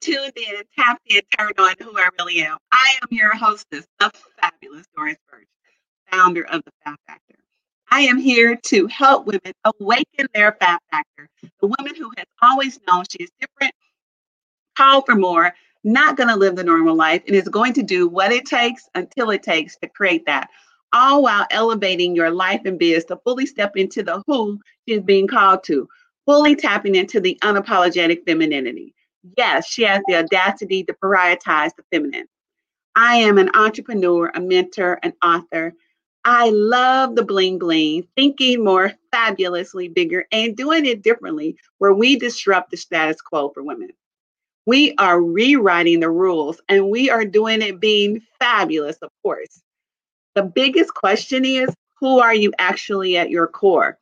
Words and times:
tuned 0.00 0.32
in 0.36 0.62
tapped 0.78 1.02
in, 1.06 1.22
turned 1.36 1.58
on 1.58 1.74
who 1.80 1.96
I 1.98 2.08
really 2.18 2.42
am. 2.42 2.58
I 2.72 2.96
am 3.02 3.08
your 3.10 3.34
hostess, 3.34 3.86
the 3.98 4.10
fabulous 4.40 4.86
Doris 4.96 5.16
Birch, 5.30 5.48
founder 6.10 6.46
of 6.46 6.62
the 6.64 6.72
Fab 6.84 6.96
Factor. 7.06 7.36
I 7.90 8.00
am 8.00 8.18
here 8.18 8.56
to 8.56 8.86
help 8.88 9.26
women 9.26 9.52
awaken 9.64 10.26
their 10.34 10.56
Fab 10.60 10.80
Factor. 10.90 11.28
The 11.60 11.68
woman 11.78 11.94
who 11.94 12.10
has 12.16 12.26
always 12.42 12.80
known 12.88 13.04
she 13.08 13.22
is 13.22 13.30
different, 13.40 13.74
called 14.76 15.06
for 15.06 15.14
more, 15.14 15.54
not 15.84 16.16
going 16.16 16.28
to 16.28 16.36
live 16.36 16.56
the 16.56 16.64
normal 16.64 16.96
life, 16.96 17.22
and 17.26 17.36
is 17.36 17.48
going 17.48 17.72
to 17.74 17.82
do 17.82 18.08
what 18.08 18.32
it 18.32 18.44
takes 18.44 18.88
until 18.96 19.30
it 19.30 19.42
takes 19.42 19.76
to 19.76 19.88
create 19.88 20.26
that. 20.26 20.50
All 20.92 21.22
while 21.22 21.46
elevating 21.50 22.16
your 22.16 22.30
life 22.30 22.62
and 22.64 22.78
biz 22.78 23.04
to 23.06 23.18
fully 23.24 23.46
step 23.46 23.76
into 23.76 24.02
the 24.02 24.22
who 24.26 24.58
she 24.86 24.94
is 24.94 25.02
being 25.02 25.28
called 25.28 25.62
to, 25.64 25.88
fully 26.24 26.56
tapping 26.56 26.96
into 26.96 27.20
the 27.20 27.38
unapologetic 27.42 28.24
femininity. 28.26 28.95
Yes, 29.36 29.66
she 29.66 29.82
has 29.82 30.02
the 30.06 30.16
audacity 30.16 30.84
to 30.84 30.92
prioritize 30.92 31.70
the 31.76 31.84
feminine. 31.90 32.26
I 32.94 33.16
am 33.16 33.38
an 33.38 33.50
entrepreneur, 33.54 34.30
a 34.34 34.40
mentor, 34.40 34.98
an 35.02 35.12
author. 35.22 35.74
I 36.24 36.50
love 36.50 37.14
the 37.14 37.24
bling 37.24 37.58
bling, 37.58 38.06
thinking 38.16 38.64
more 38.64 38.92
fabulously 39.12 39.88
bigger 39.88 40.26
and 40.32 40.56
doing 40.56 40.86
it 40.86 41.02
differently, 41.02 41.56
where 41.78 41.92
we 41.92 42.18
disrupt 42.18 42.70
the 42.70 42.76
status 42.76 43.20
quo 43.20 43.50
for 43.50 43.62
women. 43.62 43.90
We 44.66 44.94
are 44.96 45.22
rewriting 45.22 46.00
the 46.00 46.10
rules 46.10 46.60
and 46.68 46.90
we 46.90 47.10
are 47.10 47.24
doing 47.24 47.62
it 47.62 47.78
being 47.78 48.22
fabulous, 48.40 48.96
of 48.96 49.10
course. 49.22 49.62
The 50.34 50.42
biggest 50.42 50.92
question 50.92 51.44
is 51.44 51.68
who 52.00 52.18
are 52.18 52.34
you 52.34 52.52
actually 52.58 53.16
at 53.16 53.30
your 53.30 53.46
core? 53.46 53.98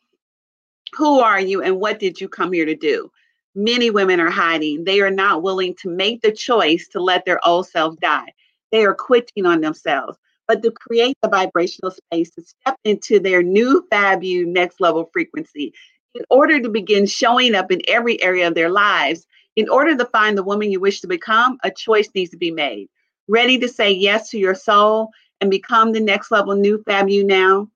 Who 0.95 1.21
are 1.21 1.41
you 1.41 1.63
and 1.63 1.79
what 1.79 1.99
did 1.99 2.21
you 2.21 2.29
come 2.29 2.53
here 2.53 2.65
to 2.65 2.75
do? 2.75 3.11
Many 3.55 3.91
women 3.91 4.21
are 4.21 4.31
hiding. 4.31 4.85
They 4.85 5.01
are 5.01 5.11
not 5.11 5.43
willing 5.43 5.75
to 5.83 5.89
make 5.89 6.23
the 6.23 6.33
choice 6.33 6.89
to 6.89 7.01
let 7.01 7.25
their 7.25 7.45
old 7.47 7.69
self 7.69 7.97
die. 8.01 8.33
They 8.73 8.85
are 8.85 8.95
quitting 8.95 9.47
on 9.47 9.61
themselves. 9.61 10.19
But 10.47 10.63
to 10.63 10.71
create 10.71 11.17
the 11.23 11.29
vibrational 11.29 11.91
space 11.91 12.31
to 12.33 12.43
step 12.43 12.77
into 12.85 13.19
their 13.19 13.43
new 13.43 13.87
fab 13.91 14.23
next 14.23 14.81
level 14.81 15.09
frequency 15.13 15.73
in 16.15 16.25
order 16.31 16.61
to 16.61 16.69
begin 16.69 17.07
showing 17.07 17.55
up 17.55 17.73
in 17.73 17.81
every 17.89 18.23
area 18.23 18.47
of 18.47 18.55
their 18.55 18.71
lives, 18.71 19.27
in 19.57 19.69
order 19.69 19.97
to 19.97 20.05
find 20.07 20.37
the 20.37 20.43
woman 20.43 20.71
you 20.71 20.81
wish 20.81 21.01
to 21.01 21.07
become, 21.07 21.59
a 21.63 21.71
choice 21.71 22.09
needs 22.15 22.31
to 22.31 22.37
be 22.37 22.51
made. 22.51 22.89
Ready 23.29 23.59
to 23.59 23.69
say 23.69 23.91
yes 23.91 24.31
to 24.31 24.39
your 24.39 24.55
soul 24.55 25.11
and 25.41 25.51
become 25.51 25.93
the 25.93 26.01
next 26.01 26.31
level 26.31 26.55
new 26.55 26.83
fab 26.85 27.09
now? 27.09 27.69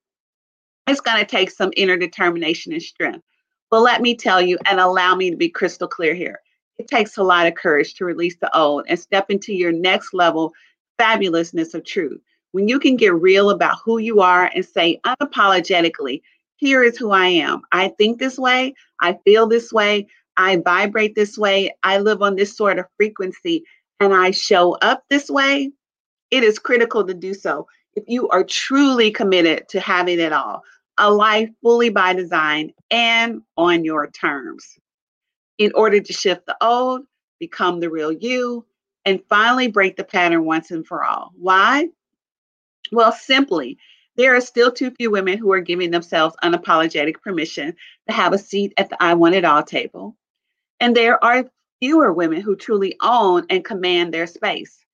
It's 0.86 1.00
going 1.00 1.18
to 1.18 1.24
take 1.24 1.50
some 1.50 1.72
inner 1.76 1.96
determination 1.96 2.72
and 2.72 2.82
strength. 2.82 3.24
But 3.70 3.80
let 3.80 4.00
me 4.00 4.14
tell 4.14 4.40
you 4.40 4.58
and 4.66 4.80
allow 4.80 5.14
me 5.14 5.30
to 5.30 5.36
be 5.36 5.48
crystal 5.48 5.88
clear 5.88 6.14
here. 6.14 6.40
It 6.78 6.88
takes 6.88 7.16
a 7.16 7.22
lot 7.22 7.46
of 7.46 7.54
courage 7.54 7.94
to 7.94 8.04
release 8.04 8.36
the 8.40 8.56
old 8.56 8.84
and 8.88 8.98
step 8.98 9.30
into 9.30 9.52
your 9.52 9.72
next 9.72 10.14
level 10.14 10.52
fabulousness 10.98 11.74
of 11.74 11.84
truth. 11.84 12.20
When 12.52 12.68
you 12.68 12.78
can 12.78 12.96
get 12.96 13.14
real 13.14 13.50
about 13.50 13.78
who 13.84 13.98
you 13.98 14.20
are 14.20 14.50
and 14.54 14.64
say 14.64 15.00
unapologetically, 15.04 16.22
here 16.56 16.82
is 16.82 16.96
who 16.96 17.10
I 17.10 17.26
am. 17.26 17.62
I 17.72 17.88
think 17.88 18.18
this 18.18 18.38
way. 18.38 18.74
I 19.00 19.18
feel 19.24 19.46
this 19.46 19.72
way. 19.72 20.06
I 20.36 20.56
vibrate 20.56 21.14
this 21.14 21.36
way. 21.36 21.74
I 21.82 21.98
live 21.98 22.22
on 22.22 22.36
this 22.36 22.56
sort 22.56 22.78
of 22.78 22.86
frequency 22.96 23.64
and 24.00 24.14
I 24.14 24.30
show 24.30 24.74
up 24.76 25.04
this 25.10 25.28
way. 25.28 25.72
It 26.30 26.42
is 26.42 26.58
critical 26.58 27.06
to 27.06 27.14
do 27.14 27.34
so 27.34 27.66
if 27.94 28.04
you 28.06 28.28
are 28.28 28.44
truly 28.44 29.10
committed 29.10 29.68
to 29.70 29.80
having 29.80 30.20
it 30.20 30.32
all 30.32 30.62
a 30.98 31.10
life 31.10 31.50
fully 31.62 31.88
by 31.90 32.12
design 32.12 32.72
and 32.90 33.42
on 33.56 33.84
your 33.84 34.10
terms. 34.10 34.78
In 35.58 35.72
order 35.74 36.00
to 36.00 36.12
shift 36.12 36.46
the 36.46 36.56
old, 36.60 37.02
become 37.40 37.80
the 37.80 37.90
real 37.90 38.12
you, 38.12 38.64
and 39.04 39.22
finally 39.28 39.68
break 39.68 39.96
the 39.96 40.04
pattern 40.04 40.44
once 40.44 40.70
and 40.70 40.86
for 40.86 41.04
all. 41.04 41.32
Why? 41.34 41.88
Well, 42.92 43.12
simply, 43.12 43.78
there 44.16 44.34
are 44.34 44.40
still 44.40 44.72
too 44.72 44.90
few 44.90 45.10
women 45.10 45.38
who 45.38 45.52
are 45.52 45.60
giving 45.60 45.90
themselves 45.90 46.36
unapologetic 46.42 47.22
permission 47.22 47.74
to 48.08 48.14
have 48.14 48.32
a 48.32 48.38
seat 48.38 48.72
at 48.76 48.90
the 48.90 49.02
I 49.02 49.14
Want 49.14 49.34
It 49.34 49.44
All 49.44 49.62
table. 49.62 50.16
And 50.80 50.96
there 50.96 51.22
are 51.24 51.48
fewer 51.80 52.12
women 52.12 52.40
who 52.40 52.56
truly 52.56 52.96
own 53.00 53.46
and 53.50 53.64
command 53.64 54.12
their 54.12 54.26
space. 54.26 54.84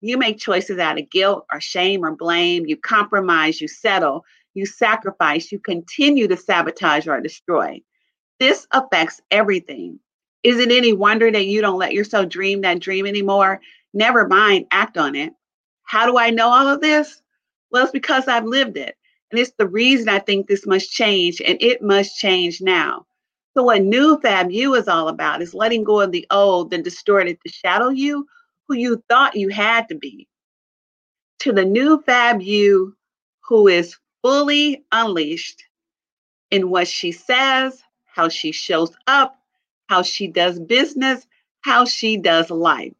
You 0.00 0.18
make 0.18 0.38
choices 0.38 0.78
out 0.78 0.98
of 0.98 1.10
guilt 1.10 1.46
or 1.52 1.60
shame 1.60 2.04
or 2.04 2.16
blame. 2.16 2.66
You 2.66 2.76
compromise, 2.76 3.60
you 3.60 3.68
settle, 3.68 4.24
you 4.54 4.66
sacrifice, 4.66 5.50
you 5.50 5.58
continue 5.58 6.28
to 6.28 6.36
sabotage 6.36 7.06
or 7.06 7.20
destroy. 7.20 7.80
This 8.38 8.66
affects 8.72 9.20
everything. 9.30 9.98
Is 10.42 10.58
it 10.58 10.70
any 10.70 10.92
wonder 10.92 11.30
that 11.30 11.46
you 11.46 11.60
don't 11.60 11.78
let 11.78 11.92
yourself 11.92 12.28
dream 12.28 12.62
that 12.62 12.80
dream 12.80 13.06
anymore? 13.06 13.60
Never 13.94 14.26
mind, 14.26 14.66
act 14.70 14.98
on 14.98 15.14
it. 15.14 15.32
How 15.84 16.06
do 16.06 16.18
I 16.18 16.30
know 16.30 16.48
all 16.48 16.68
of 16.68 16.80
this? 16.80 17.22
Well, 17.70 17.84
it's 17.84 17.92
because 17.92 18.28
I've 18.28 18.44
lived 18.44 18.76
it. 18.76 18.96
And 19.30 19.38
it's 19.38 19.52
the 19.56 19.66
reason 19.66 20.08
I 20.08 20.18
think 20.18 20.46
this 20.46 20.66
must 20.66 20.90
change, 20.90 21.40
and 21.40 21.56
it 21.62 21.80
must 21.80 22.18
change 22.18 22.60
now. 22.60 23.06
So, 23.54 23.62
what 23.62 23.82
New 23.82 24.18
Fab 24.20 24.50
You 24.50 24.74
is 24.74 24.88
all 24.88 25.08
about 25.08 25.40
is 25.40 25.54
letting 25.54 25.84
go 25.84 26.00
of 26.00 26.12
the 26.12 26.26
old 26.30 26.74
and 26.74 26.84
distorted 26.84 27.38
the 27.42 27.50
shadow 27.50 27.88
you, 27.88 28.26
who 28.68 28.76
you 28.76 29.02
thought 29.08 29.36
you 29.36 29.48
had 29.48 29.88
to 29.88 29.94
be, 29.94 30.28
to 31.40 31.52
the 31.52 31.64
new 31.64 32.02
Fab 32.02 32.42
You 32.42 32.94
who 33.48 33.68
is 33.68 33.96
fully 34.22 34.84
unleashed 34.92 35.64
in 36.50 36.70
what 36.70 36.88
she 36.88 37.12
says, 37.12 37.82
how 38.04 38.28
she 38.28 38.52
shows 38.52 38.94
up, 39.06 39.38
how 39.88 40.02
she 40.02 40.28
does 40.28 40.58
business, 40.58 41.26
how 41.62 41.84
she 41.84 42.16
does 42.16 42.50
life. 42.50 42.94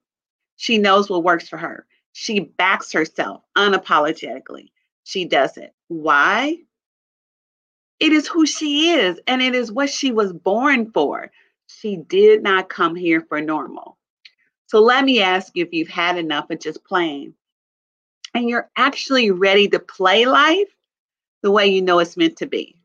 She 0.56 0.78
knows 0.78 1.08
what 1.08 1.24
works 1.24 1.48
for 1.48 1.56
her. 1.56 1.86
She 2.12 2.40
backs 2.40 2.92
herself 2.92 3.42
unapologetically. 3.56 4.70
She 5.04 5.24
does 5.24 5.56
it. 5.56 5.74
Why? 5.88 6.58
It 8.00 8.12
is 8.12 8.26
who 8.26 8.46
she 8.46 8.90
is, 8.90 9.20
and 9.26 9.40
it 9.40 9.54
is 9.54 9.70
what 9.70 9.90
she 9.90 10.12
was 10.12 10.32
born 10.32 10.90
for. 10.90 11.30
She 11.66 11.96
did 11.96 12.42
not 12.42 12.68
come 12.68 12.94
here 12.94 13.20
for 13.20 13.40
normal. 13.40 13.96
So 14.66 14.80
let 14.80 15.04
me 15.04 15.20
ask 15.20 15.54
you 15.54 15.64
if 15.64 15.72
you've 15.72 15.88
had 15.88 16.18
enough 16.18 16.50
of 16.50 16.60
just 16.60 16.84
playing 16.84 17.34
and 18.34 18.48
you're 18.48 18.70
actually 18.76 19.30
ready 19.30 19.68
to 19.68 19.78
play 19.78 20.24
life 20.26 20.68
the 21.42 21.50
way 21.50 21.66
you 21.66 21.82
know 21.82 21.98
it's 21.98 22.16
meant 22.16 22.36
to 22.38 22.47
be. 22.47 22.76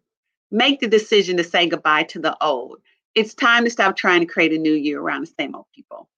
Make 0.52 0.80
the 0.80 0.88
decision 0.88 1.38
to 1.38 1.44
say 1.44 1.68
goodbye 1.68 2.04
to 2.04 2.20
the 2.20 2.36
old. 2.44 2.80
It's 3.16 3.34
time 3.34 3.64
to 3.64 3.70
stop 3.70 3.96
trying 3.96 4.22
to 4.22 4.26
create 4.26 4.54
a 4.54 4.58
new 4.58 4.74
year 4.74 5.00
around 5.00 5.22
the 5.22 5.34
same 5.40 5.56
old 5.56 5.66
people. 5.74 6.10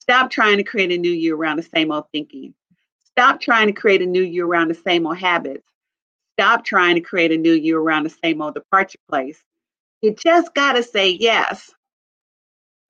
Stop 0.00 0.30
trying 0.30 0.56
to 0.56 0.64
create 0.64 0.90
a 0.90 0.98
new 0.98 1.12
year 1.12 1.36
around 1.36 1.58
the 1.58 1.62
same 1.62 1.92
old 1.92 2.04
thinking. 2.12 2.54
Stop 3.04 3.40
trying 3.40 3.66
to 3.66 3.72
create 3.72 4.02
a 4.02 4.06
new 4.06 4.22
year 4.22 4.46
around 4.46 4.68
the 4.68 4.74
same 4.74 5.06
old 5.06 5.18
habits. 5.18 5.68
Stop 6.34 6.64
trying 6.64 6.94
to 6.94 7.00
create 7.00 7.30
a 7.30 7.36
new 7.36 7.52
year 7.52 7.78
around 7.78 8.04
the 8.04 8.10
same 8.10 8.40
old 8.40 8.54
departure 8.54 8.98
place. 9.08 9.42
You 10.00 10.14
just 10.14 10.54
got 10.54 10.72
to 10.72 10.82
say 10.82 11.10
yes. 11.10 11.70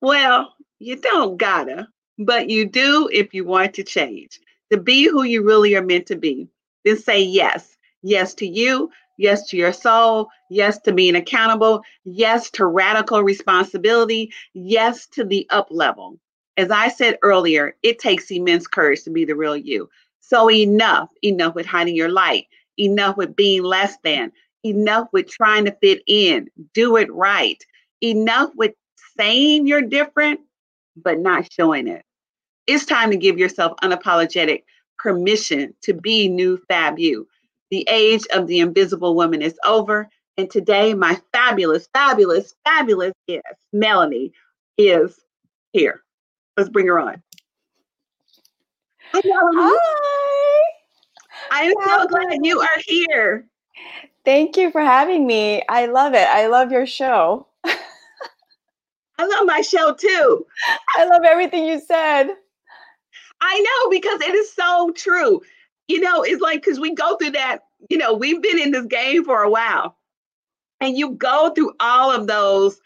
Well, 0.01 0.53
you 0.79 0.95
don't 0.95 1.37
gotta, 1.37 1.87
but 2.17 2.49
you 2.49 2.65
do 2.65 3.09
if 3.11 3.33
you 3.33 3.45
want 3.45 3.75
to 3.75 3.83
change, 3.83 4.39
to 4.71 4.77
be 4.77 5.07
who 5.07 5.23
you 5.23 5.43
really 5.43 5.75
are 5.75 5.83
meant 5.83 6.07
to 6.07 6.15
be. 6.15 6.49
Then 6.83 6.97
say 6.97 7.21
yes 7.21 7.73
Yes 8.03 8.33
to 8.35 8.45
you. 8.45 8.91
Yes 9.23 9.47
to 9.47 9.57
your 9.57 9.71
soul. 9.71 10.27
Yes 10.49 10.79
to 10.81 10.91
being 10.91 11.15
accountable. 11.15 11.81
Yes 12.03 12.51
to 12.51 12.65
radical 12.65 13.23
responsibility. 13.23 14.33
Yes 14.53 15.07
to 15.07 15.23
the 15.23 15.47
up 15.49 15.67
level. 15.71 16.19
As 16.57 16.69
I 16.71 16.89
said 16.89 17.17
earlier, 17.21 17.77
it 17.83 17.99
takes 17.99 18.29
immense 18.29 18.67
courage 18.67 19.03
to 19.03 19.09
be 19.09 19.23
the 19.23 19.33
real 19.33 19.55
you. 19.55 19.89
So 20.19 20.51
enough, 20.51 21.09
enough 21.23 21.55
with 21.55 21.65
hiding 21.65 21.95
your 21.95 22.09
light, 22.09 22.47
enough 22.77 23.15
with 23.15 23.33
being 23.33 23.63
less 23.63 23.95
than, 24.03 24.29
enough 24.65 25.07
with 25.13 25.29
trying 25.29 25.63
to 25.65 25.77
fit 25.81 26.03
in, 26.05 26.49
do 26.73 26.97
it 26.97 27.09
right, 27.13 27.63
enough 28.01 28.51
with 28.55 28.73
saying 29.17 29.67
you're 29.67 29.81
different, 29.81 30.41
but 30.97 31.19
not 31.19 31.49
showing 31.49 31.87
it. 31.87 32.03
It's 32.67 32.85
time 32.85 33.09
to 33.11 33.17
give 33.17 33.37
yourself 33.37 33.71
unapologetic 33.81 34.63
permission 34.99 35.73
to 35.83 35.93
be 35.93 36.27
new 36.27 36.57
fab 36.67 36.99
you. 36.99 37.25
The 37.73 37.87
age 37.89 38.21
of 38.31 38.45
the 38.45 38.59
invisible 38.59 39.15
woman 39.15 39.41
is 39.41 39.57
over. 39.65 40.07
And 40.37 40.47
today, 40.47 40.93
my 40.93 41.19
fabulous, 41.31 41.89
fabulous, 41.91 42.53
fabulous 42.63 43.13
guest, 43.27 43.57
Melanie, 43.73 44.31
is 44.77 45.19
here. 45.71 46.03
Let's 46.55 46.69
bring 46.69 46.85
her 46.85 46.99
on. 46.99 47.23
Hi, 49.11 49.21
Melanie. 49.25 49.57
Hi. 49.57 50.71
I'm 51.49 51.73
so 51.83 52.05
glad 52.05 52.45
you 52.45 52.59
are 52.59 52.79
here. 52.85 53.47
Thank 54.23 54.55
you 54.55 54.69
for 54.69 54.81
having 54.81 55.25
me. 55.25 55.63
I 55.67 55.87
love 55.87 56.13
it. 56.13 56.27
I 56.27 56.45
love 56.45 56.71
your 56.71 56.85
show. 56.85 57.47
I 57.65 57.75
love 59.19 59.47
my 59.47 59.61
show 59.61 59.95
too. 59.95 60.45
I 60.95 61.05
love 61.05 61.23
everything 61.23 61.65
you 61.65 61.79
said. 61.79 62.27
I 63.41 63.59
know 63.59 63.89
because 63.89 64.21
it 64.21 64.35
is 64.35 64.53
so 64.53 64.91
true 64.95 65.41
you 65.93 65.99
know, 65.99 66.23
it's 66.23 66.41
like 66.41 66.63
because 66.63 66.79
we 66.79 66.95
go 66.95 67.15
through 67.17 67.31
that, 67.31 67.59
you 67.87 67.97
know, 67.97 68.15
we've 68.15 68.41
been 68.41 68.57
in 68.57 68.71
this 68.71 68.87
game 68.87 69.23
for 69.23 69.43
a 69.43 69.49
while. 69.49 69.95
And 70.81 70.97
you 70.97 71.11
go 71.11 71.51
through 71.51 71.73
all 71.79 72.11
of 72.11 72.25
those 72.25 72.81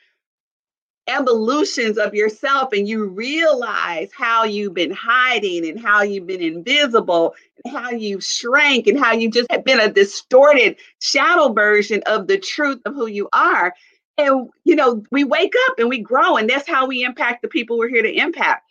evolutions 1.08 1.98
of 1.98 2.14
yourself 2.14 2.74
and 2.74 2.86
you 2.86 3.06
realize 3.06 4.10
how 4.14 4.44
you've 4.44 4.74
been 4.74 4.92
hiding 4.92 5.68
and 5.68 5.80
how 5.80 6.02
you've 6.02 6.28
been 6.28 6.42
invisible 6.42 7.34
and 7.64 7.74
how 7.74 7.92
you 7.92 8.20
shrank 8.20 8.88
and 8.88 9.00
how 9.00 9.14
you 9.14 9.32
just 9.32 9.50
have 9.50 9.64
been 9.64 9.80
a 9.80 9.90
distorted 9.90 10.76
shadow 11.00 11.54
version 11.54 12.04
of 12.08 12.28
the 12.28 12.38
truth 12.38 12.82
of 12.86 12.94
who 12.94 13.08
you 13.08 13.30
are 13.32 13.74
and 14.18 14.50
you 14.66 14.76
know 14.76 15.02
we 15.10 15.24
wake 15.24 15.54
up 15.70 15.80
and 15.80 15.88
we 15.88 16.00
grow 16.00 16.36
and 16.36 16.50
that's 16.50 16.68
how 16.68 16.86
we 16.86 17.06
impact 17.06 17.42
the 17.42 17.48
people 17.48 17.78
we're 17.78 17.88
here 17.88 18.04
to 18.04 18.14
impact 18.14 18.70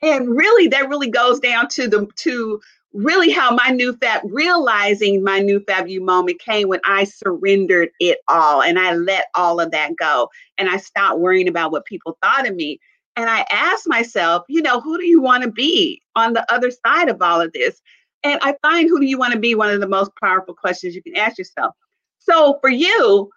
and 0.00 0.34
really 0.34 0.68
that 0.68 0.88
really 0.88 1.10
goes 1.10 1.38
down 1.38 1.68
to 1.68 1.86
the 1.86 2.06
to 2.16 2.60
really 2.94 3.30
how 3.30 3.50
my 3.50 3.70
new 3.70 3.92
fab 3.96 4.22
realizing 4.24 5.22
my 5.22 5.40
new 5.40 5.60
fab 5.60 5.88
you 5.88 6.00
moment 6.00 6.38
came 6.38 6.68
when 6.68 6.80
I 6.86 7.04
surrendered 7.04 7.90
it 7.98 8.18
all 8.28 8.62
and 8.62 8.78
I 8.78 8.94
let 8.94 9.26
all 9.34 9.60
of 9.60 9.72
that 9.72 9.96
go 9.96 10.30
and 10.56 10.68
I 10.68 10.76
stopped 10.76 11.18
worrying 11.18 11.48
about 11.48 11.72
what 11.72 11.84
people 11.84 12.16
thought 12.22 12.48
of 12.48 12.54
me. 12.54 12.78
And 13.16 13.28
I 13.28 13.44
asked 13.50 13.88
myself, 13.88 14.44
you 14.48 14.62
know, 14.62 14.80
who 14.80 14.96
do 14.96 15.04
you 15.04 15.20
want 15.20 15.42
to 15.42 15.50
be 15.50 16.02
on 16.14 16.32
the 16.32 16.50
other 16.52 16.70
side 16.70 17.08
of 17.08 17.20
all 17.20 17.40
of 17.40 17.52
this? 17.52 17.80
And 18.22 18.38
I 18.42 18.56
find 18.62 18.88
who 18.88 19.00
do 19.00 19.06
you 19.06 19.18
want 19.18 19.32
to 19.34 19.38
be 19.40 19.54
one 19.54 19.70
of 19.70 19.80
the 19.80 19.88
most 19.88 20.12
powerful 20.20 20.54
questions 20.54 20.94
you 20.94 21.02
can 21.02 21.16
ask 21.16 21.36
yourself. 21.36 21.74
So 22.20 22.58
for 22.60 22.70
you, 22.70 23.30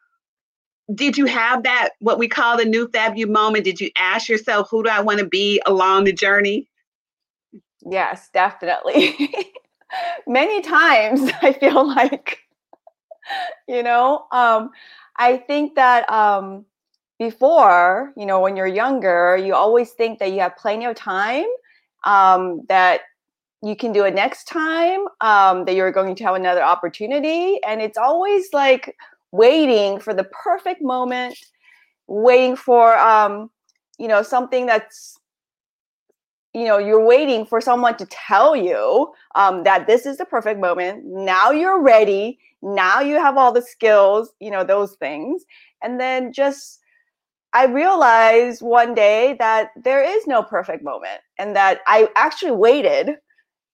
did 0.93 1.17
you 1.17 1.25
have 1.25 1.63
that 1.63 1.89
what 1.99 2.19
we 2.19 2.27
call 2.27 2.57
the 2.57 2.65
new 2.65 2.87
fab 2.89 3.17
you 3.17 3.27
moment? 3.27 3.65
Did 3.65 3.81
you 3.81 3.89
ask 3.97 4.29
yourself, 4.29 4.69
who 4.69 4.83
do 4.83 4.89
I 4.89 5.01
want 5.01 5.19
to 5.19 5.25
be 5.25 5.61
along 5.65 6.05
the 6.05 6.13
journey? 6.13 6.69
Yes, 7.89 8.29
definitely. 8.33 9.15
Many 10.27 10.61
times 10.61 11.31
I 11.41 11.53
feel 11.53 11.87
like, 11.87 12.39
you 13.67 13.83
know, 13.83 14.25
um, 14.31 14.71
I 15.17 15.37
think 15.37 15.75
that 15.75 16.09
um, 16.11 16.65
before, 17.19 18.13
you 18.15 18.25
know, 18.25 18.39
when 18.39 18.55
you're 18.55 18.67
younger, 18.67 19.37
you 19.37 19.53
always 19.55 19.91
think 19.91 20.19
that 20.19 20.31
you 20.31 20.39
have 20.39 20.55
plenty 20.57 20.85
of 20.85 20.95
time, 20.95 21.45
um, 22.03 22.61
that 22.69 23.01
you 23.63 23.75
can 23.75 23.93
do 23.93 24.05
it 24.05 24.15
next 24.15 24.45
time, 24.45 25.01
um, 25.21 25.65
that 25.65 25.75
you're 25.75 25.91
going 25.91 26.15
to 26.15 26.23
have 26.25 26.35
another 26.35 26.63
opportunity. 26.63 27.59
And 27.67 27.81
it's 27.81 27.97
always 27.97 28.49
like 28.53 28.95
waiting 29.31 29.99
for 29.99 30.13
the 30.13 30.25
perfect 30.25 30.81
moment, 30.81 31.37
waiting 32.07 32.55
for, 32.55 32.97
um, 32.97 33.51
you 33.99 34.07
know, 34.07 34.23
something 34.23 34.65
that's 34.65 35.19
you 36.57 36.65
know 36.65 36.77
you're 36.79 37.05
waiting 37.05 37.45
for 37.45 37.61
someone 37.61 37.95
to 37.97 38.05
tell 38.07 38.55
you 38.55 39.11
um, 39.35 39.63
that 39.63 39.85
this 39.87 40.05
is 40.05 40.17
the 40.17 40.25
perfect 40.25 40.59
moment. 40.59 41.03
Now 41.05 41.51
you're 41.51 41.81
ready. 41.81 42.39
Now 42.61 42.99
you 43.01 43.15
have 43.15 43.37
all 43.37 43.51
the 43.51 43.61
skills 43.61 44.33
you 44.39 44.51
know 44.51 44.63
those 44.63 44.95
things. 44.95 45.43
And 45.83 45.99
then 45.99 46.33
just 46.33 46.79
i 47.53 47.65
realized 47.65 48.61
one 48.61 48.93
day 48.93 49.35
that 49.39 49.69
there 49.83 50.03
is 50.03 50.27
no 50.27 50.43
perfect 50.43 50.83
moment 50.83 51.21
and 51.39 51.55
that 51.55 51.79
i 51.87 52.09
actually 52.15 52.51
waited 52.51 53.11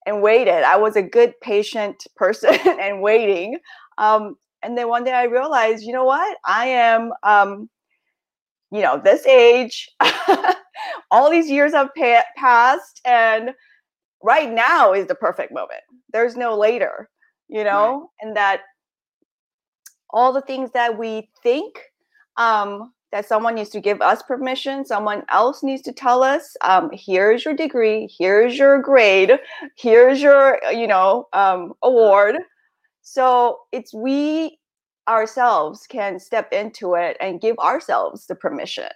and 0.06 0.22
waited. 0.22 0.62
I 0.64 0.76
was 0.76 0.96
a 0.96 1.02
good 1.02 1.32
patient 1.40 2.06
person 2.16 2.56
and 2.80 3.00
waiting. 3.02 3.58
Um, 3.98 4.36
and 4.62 4.76
then 4.76 4.88
one 4.88 5.04
day 5.04 5.12
i 5.12 5.24
realized 5.24 5.82
you 5.82 5.92
know 5.92 6.04
what? 6.04 6.36
I 6.44 6.66
am 6.66 7.12
um, 7.22 7.68
you 8.74 8.82
know 8.82 9.00
this 9.02 9.24
age 9.24 9.88
all 11.12 11.30
these 11.30 11.48
years 11.48 11.72
have 11.72 11.90
pa- 11.96 12.24
passed 12.36 13.00
and 13.06 13.50
right 14.20 14.50
now 14.52 14.92
is 14.92 15.06
the 15.06 15.14
perfect 15.14 15.52
moment 15.52 15.80
there's 16.12 16.36
no 16.36 16.58
later 16.58 17.08
you 17.48 17.62
know 17.62 18.10
right. 18.20 18.28
and 18.28 18.36
that 18.36 18.62
all 20.10 20.32
the 20.32 20.42
things 20.42 20.70
that 20.72 20.98
we 20.98 21.28
think 21.42 21.78
um, 22.36 22.92
that 23.12 23.26
someone 23.26 23.54
needs 23.54 23.70
to 23.70 23.80
give 23.80 24.00
us 24.00 24.24
permission 24.24 24.84
someone 24.84 25.22
else 25.30 25.62
needs 25.62 25.82
to 25.82 25.92
tell 25.92 26.24
us 26.24 26.56
um, 26.62 26.90
here's 26.92 27.44
your 27.44 27.54
degree 27.54 28.12
here's 28.18 28.58
your 28.58 28.82
grade 28.82 29.38
here's 29.76 30.20
your 30.20 30.58
you 30.72 30.88
know 30.88 31.28
um, 31.32 31.74
award 31.84 32.38
so 33.02 33.58
it's 33.70 33.94
we 33.94 34.58
ourselves 35.08 35.86
can 35.86 36.18
step 36.18 36.52
into 36.52 36.94
it 36.94 37.16
and 37.20 37.40
give 37.40 37.58
ourselves 37.58 38.26
the 38.26 38.34
permission 38.34 38.88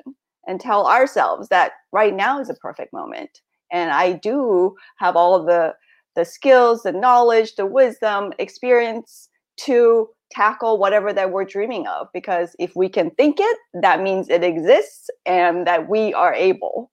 and 0.47 0.61
tell 0.61 0.87
ourselves 0.87 1.49
that 1.49 1.73
right 1.93 2.15
now 2.15 2.41
is 2.41 2.49
a 2.49 2.55
perfect 2.55 2.93
moment. 2.93 3.41
And 3.71 3.91
i 3.91 4.13
do 4.13 4.75
have 4.97 5.17
all 5.17 5.45
the 5.45 5.75
the 6.17 6.25
skills 6.25 6.83
the 6.83 6.93
knowledge 6.93 7.55
the 7.55 7.67
wisdom 7.67 8.33
experience 8.39 9.29
to 9.59 10.09
tackle 10.31 10.79
whatever 10.79 11.13
that 11.13 11.31
we're 11.33 11.45
dreaming 11.45 11.87
of. 11.87 12.09
Because 12.13 12.55
if 12.59 12.75
we 12.77 12.89
can 12.89 13.11
think 13.13 13.39
it 13.41 13.59
that 13.75 14.03
means 14.03 14.29
it 14.29 14.45
exists 14.45 15.11
and 15.27 15.67
that 15.67 15.89
we 15.89 16.15
are 16.15 16.35
able. 16.35 16.91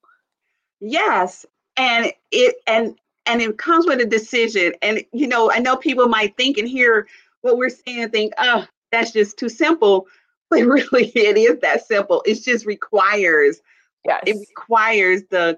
Yes. 0.79 1.45
And 1.77 2.11
it 2.31 2.55
and 2.67 2.97
and 3.25 3.41
it 3.41 3.57
comes 3.57 3.85
with 3.87 3.99
a 4.01 4.05
decision. 4.05 4.73
And 4.81 5.03
you 5.13 5.27
know 5.27 5.51
i 5.51 5.59
know 5.59 5.77
people 5.77 6.07
might 6.07 6.35
think 6.37 6.57
and 6.57 6.67
hear 6.67 7.07
what 7.41 7.57
we're 7.57 7.69
saying 7.69 8.03
and 8.03 8.11
think 8.11 8.33
oh 8.37 8.65
that's 8.95 9.11
just 9.11 9.37
too 9.37 9.49
simple. 9.49 10.07
But 10.51 10.61
really 10.61 11.11
it 11.15 11.37
is 11.37 11.59
that 11.61 11.87
simple. 11.87 12.21
It 12.23 12.35
just 12.43 12.67
requires 12.67 13.61
yes. 14.05 14.21
it 14.27 14.37
requires 14.47 15.23
the 15.31 15.57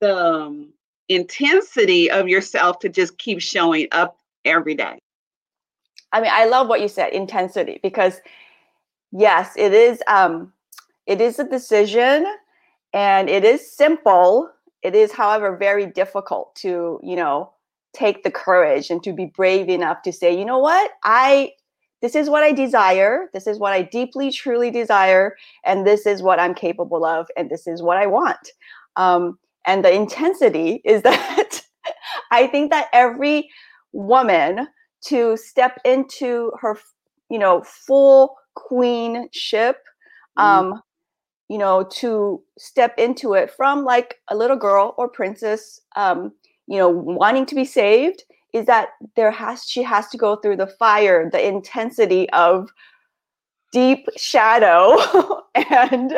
the 0.00 0.16
um, 0.16 0.72
intensity 1.08 2.08
of 2.08 2.28
yourself 2.28 2.78
to 2.78 2.88
just 2.88 3.18
keep 3.18 3.40
showing 3.40 3.88
up 3.90 4.18
every 4.44 4.76
day. 4.76 5.00
I 6.12 6.20
mean 6.20 6.30
i 6.32 6.44
love 6.44 6.68
what 6.68 6.80
you 6.80 6.86
said 6.86 7.12
intensity 7.12 7.80
because 7.82 8.20
yes 9.10 9.52
it 9.56 9.72
is 9.74 10.00
um 10.06 10.52
it 11.06 11.20
is 11.20 11.40
a 11.40 11.44
decision 11.44 12.24
and 12.92 13.28
it 13.28 13.44
is 13.44 13.70
simple. 13.76 14.50
It 14.82 14.94
is 14.94 15.12
however 15.12 15.56
very 15.56 15.86
difficult 15.86 16.54
to 16.56 17.00
you 17.02 17.16
know 17.16 17.52
take 17.92 18.22
the 18.22 18.30
courage 18.30 18.90
and 18.90 19.02
to 19.02 19.12
be 19.12 19.26
brave 19.26 19.68
enough 19.68 20.02
to 20.02 20.12
say 20.12 20.36
you 20.36 20.44
know 20.44 20.58
what? 20.58 20.92
I 21.04 21.52
this 22.00 22.14
is 22.14 22.30
what 22.30 22.42
I 22.42 22.52
desire. 22.52 23.28
This 23.32 23.46
is 23.46 23.58
what 23.58 23.72
I 23.72 23.82
deeply, 23.82 24.32
truly 24.32 24.70
desire. 24.70 25.36
And 25.64 25.86
this 25.86 26.06
is 26.06 26.22
what 26.22 26.40
I'm 26.40 26.54
capable 26.54 27.04
of. 27.04 27.28
And 27.36 27.50
this 27.50 27.66
is 27.66 27.82
what 27.82 27.98
I 27.98 28.06
want. 28.06 28.52
Um, 28.96 29.38
and 29.66 29.84
the 29.84 29.92
intensity 29.92 30.80
is 30.84 31.02
that 31.02 31.62
I 32.30 32.46
think 32.46 32.70
that 32.70 32.88
every 32.92 33.50
woman 33.92 34.68
to 35.06 35.36
step 35.36 35.78
into 35.84 36.52
her, 36.60 36.78
you 37.28 37.38
know, 37.38 37.62
full 37.62 38.36
queenship, 38.54 39.76
mm-hmm. 40.38 40.72
um, 40.72 40.82
you 41.48 41.58
know, 41.58 41.82
to 41.82 42.42
step 42.58 42.94
into 42.98 43.34
it 43.34 43.50
from 43.50 43.84
like 43.84 44.16
a 44.28 44.36
little 44.36 44.56
girl 44.56 44.94
or 44.96 45.08
princess, 45.08 45.80
um, 45.96 46.32
you 46.66 46.78
know, 46.78 46.88
wanting 46.88 47.44
to 47.46 47.54
be 47.54 47.64
saved 47.64 48.24
is 48.52 48.66
that 48.66 48.90
there 49.16 49.30
has 49.30 49.64
she 49.64 49.82
has 49.82 50.08
to 50.08 50.18
go 50.18 50.36
through 50.36 50.56
the 50.56 50.66
fire, 50.66 51.28
the 51.30 51.46
intensity 51.46 52.28
of 52.30 52.70
deep 53.72 54.08
shadow 54.16 54.98
and 55.70 56.12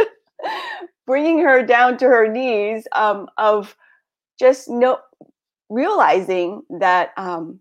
bringing 1.07 1.39
her 1.39 1.63
down 1.63 1.97
to 1.99 2.07
her 2.07 2.27
knees 2.29 2.87
um, 2.93 3.29
of 3.39 3.77
just 4.39 4.69
no 4.69 4.99
realizing 5.69 6.63
that 6.81 7.11
um, 7.17 7.59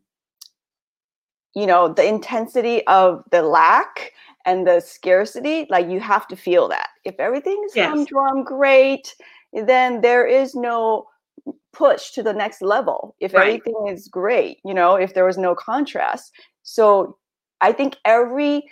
you 1.56 1.66
know 1.66 1.88
the 1.88 2.06
intensity 2.06 2.86
of 2.88 3.24
the 3.32 3.42
lack 3.42 4.14
and 4.46 4.66
the 4.66 4.80
scarcity 4.80 5.68
like 5.70 5.88
you 5.88 6.00
have 6.00 6.28
to 6.28 6.36
feel 6.36 6.68
that 6.68 6.90
if 7.06 7.16
everything's 7.20 7.76
yes. 7.76 7.90
humdrum 7.90 8.44
great 8.44 9.16
then 9.54 10.02
there 10.02 10.26
is 10.26 10.56
no 10.56 11.06
push 11.74 12.12
to 12.12 12.22
the 12.22 12.34
next 12.34 12.62
level 12.62 13.16
if 13.20 13.34
right. 13.34 13.48
everything 13.48 13.88
is 13.88 14.08
great 14.08 14.60
you 14.66 14.74
know 14.74 14.96
if 14.96 15.14
there 15.14 15.26
was 15.26 15.38
no 15.38 15.56
contrast 15.56 16.32
so 16.64 17.18
i 17.62 17.72
think 17.72 17.96
every 18.06 18.64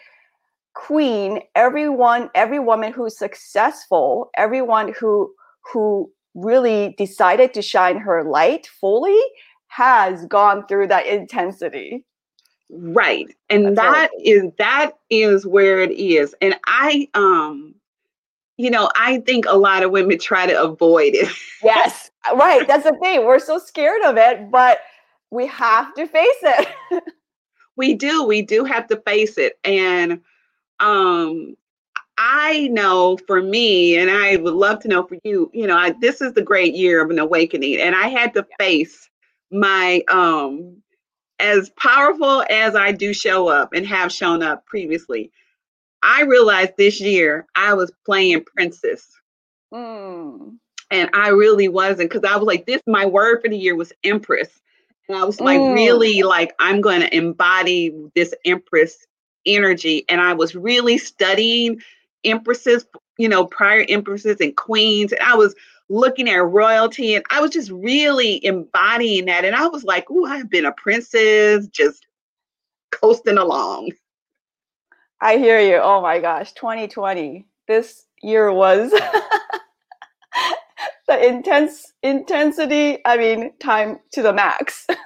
queen 0.75 1.39
everyone 1.56 2.30
every 2.36 2.60
woman 2.60 2.92
who's 2.92 3.18
successful 3.18 4.30
everyone 4.36 4.94
who 5.00 5.34
who 5.72 6.12
really 6.36 6.94
decided 6.98 7.54
to 7.54 7.62
shine 7.62 7.98
her 7.98 8.24
light 8.24 8.68
fully 8.68 9.20
has 9.68 10.25
gone 10.25 10.66
through 10.68 10.88
that 10.88 11.08
intensity 11.08 12.06
right 12.70 13.34
and 13.50 13.66
That's 13.66 13.75
that 13.78 13.92
right. 13.92 14.22
is 14.24 14.44
that 14.58 14.92
is 15.10 15.48
where 15.48 15.80
it 15.80 15.92
is 15.92 16.36
and 16.42 16.56
i 16.68 17.08
um 17.13 17.75
you 18.60 18.70
know, 18.70 18.89
I 18.98 19.20
think 19.22 19.46
a 19.48 19.58
lot 19.58 19.84
of 19.84 19.92
women 19.92 20.20
try 20.20 20.46
to 20.46 20.62
avoid 20.62 21.16
it. 21.16 21.34
yes, 21.63 22.12
right. 22.36 22.67
That's 22.67 22.83
the 22.83 22.98
thing. 23.01 23.25
We're 23.25 23.39
so 23.39 23.59
scared 23.59 24.03
of 24.03 24.17
it, 24.17 24.51
but 24.51 24.79
we 25.31 25.48
have 25.48 25.93
to 25.95 26.07
face 26.07 26.27
it. 26.41 26.67
we 27.75 27.93
do. 27.93 28.24
We 28.24 28.41
do 28.41 28.63
have 28.63 28.88
to 28.88 28.98
face 29.01 29.38
it. 29.38 29.59
And 29.63 30.21
um 30.79 31.55
I 32.17 32.67
know 32.67 33.17
for 33.27 33.41
me, 33.41 33.98
and 33.98 34.12
I 34.12 34.36
would 34.36 34.53
love 34.53 34.81
to 34.81 34.89
know 34.89 35.07
for 35.07 35.17
you, 35.24 35.50
you 35.53 35.65
know, 35.65 35.77
I, 35.77 35.91
this 36.01 36.19
is 36.19 36.33
the 36.33 36.41
great 36.41 36.75
year 36.75 37.01
of 37.01 37.09
an 37.12 37.19
awakening. 37.19 37.79
And 37.79 37.95
I 37.95 38.09
had 38.09 38.33
to 38.33 38.45
face 38.59 39.09
my 39.51 40.01
um 40.09 40.81
as 41.39 41.69
powerful 41.71 42.43
as 42.50 42.75
I 42.75 42.91
do 42.91 43.13
show 43.13 43.48
up 43.48 43.74
and 43.74 43.88
have 43.88 44.12
shown 44.12 44.43
up 44.43 44.65
previously, 44.65 45.31
I 46.03 46.24
realized 46.24 46.74
this 46.77 47.00
year 47.00 47.45
I 47.55 47.74
was 47.74 47.91
playing 48.05 48.43
princess. 48.45 49.07
Mm. 49.74 50.57
And 50.91 51.10
I 51.13 51.29
really 51.29 51.67
wasn't 51.67 52.10
because 52.10 52.24
I 52.29 52.36
was 52.38 52.46
like, 52.48 52.65
this, 52.65 52.81
my 52.88 53.05
word 53.05 53.41
for 53.41 53.50
the 53.50 53.58
year 53.58 53.75
was 53.75 53.93
Empress. 54.03 54.50
And 55.08 55.17
I 55.17 55.24
was 55.24 55.39
like, 55.39 55.60
Mm. 55.62 55.74
really, 55.74 56.24
like, 56.24 56.53
I'm 56.60 56.81
going 56.81 57.01
to 57.01 57.15
embody 57.15 57.93
this 58.15 58.34
Empress 58.46 59.05
energy. 59.46 60.05
And 60.10 60.22
I 60.22 60.34
was 60.34 60.55
really 60.55 60.98
studying 60.98 61.81
Empresses, 62.24 62.86
you 63.17 63.29
know, 63.29 63.46
prior 63.46 63.86
Empresses 63.89 64.38
and 64.39 64.55
Queens. 64.55 65.12
And 65.12 65.22
I 65.22 65.36
was 65.36 65.55
looking 65.89 66.29
at 66.29 66.38
royalty 66.38 67.15
and 67.15 67.25
I 67.31 67.41
was 67.41 67.51
just 67.51 67.72
really 67.72 68.43
embodying 68.46 69.25
that. 69.25 69.46
And 69.46 69.55
I 69.55 69.67
was 69.67 69.84
like, 69.84 70.05
oh, 70.10 70.25
I've 70.25 70.50
been 70.50 70.65
a 70.65 70.72
princess, 70.74 71.67
just 71.67 72.05
coasting 72.91 73.38
along. 73.38 73.91
I 75.22 75.38
hear 75.38 75.60
you. 75.60 75.77
Oh 75.77 76.01
my 76.01 76.19
gosh, 76.19 76.53
2020. 76.53 77.46
This 77.67 78.05
year 78.22 78.51
was 78.51 78.91
the 81.10 81.28
intense 81.28 81.92
intensity. 82.04 83.00
I 83.04 83.18
mean, 83.18 83.51
time 83.60 84.00
to 84.13 84.22
the 84.22 84.32
max. 84.32 84.88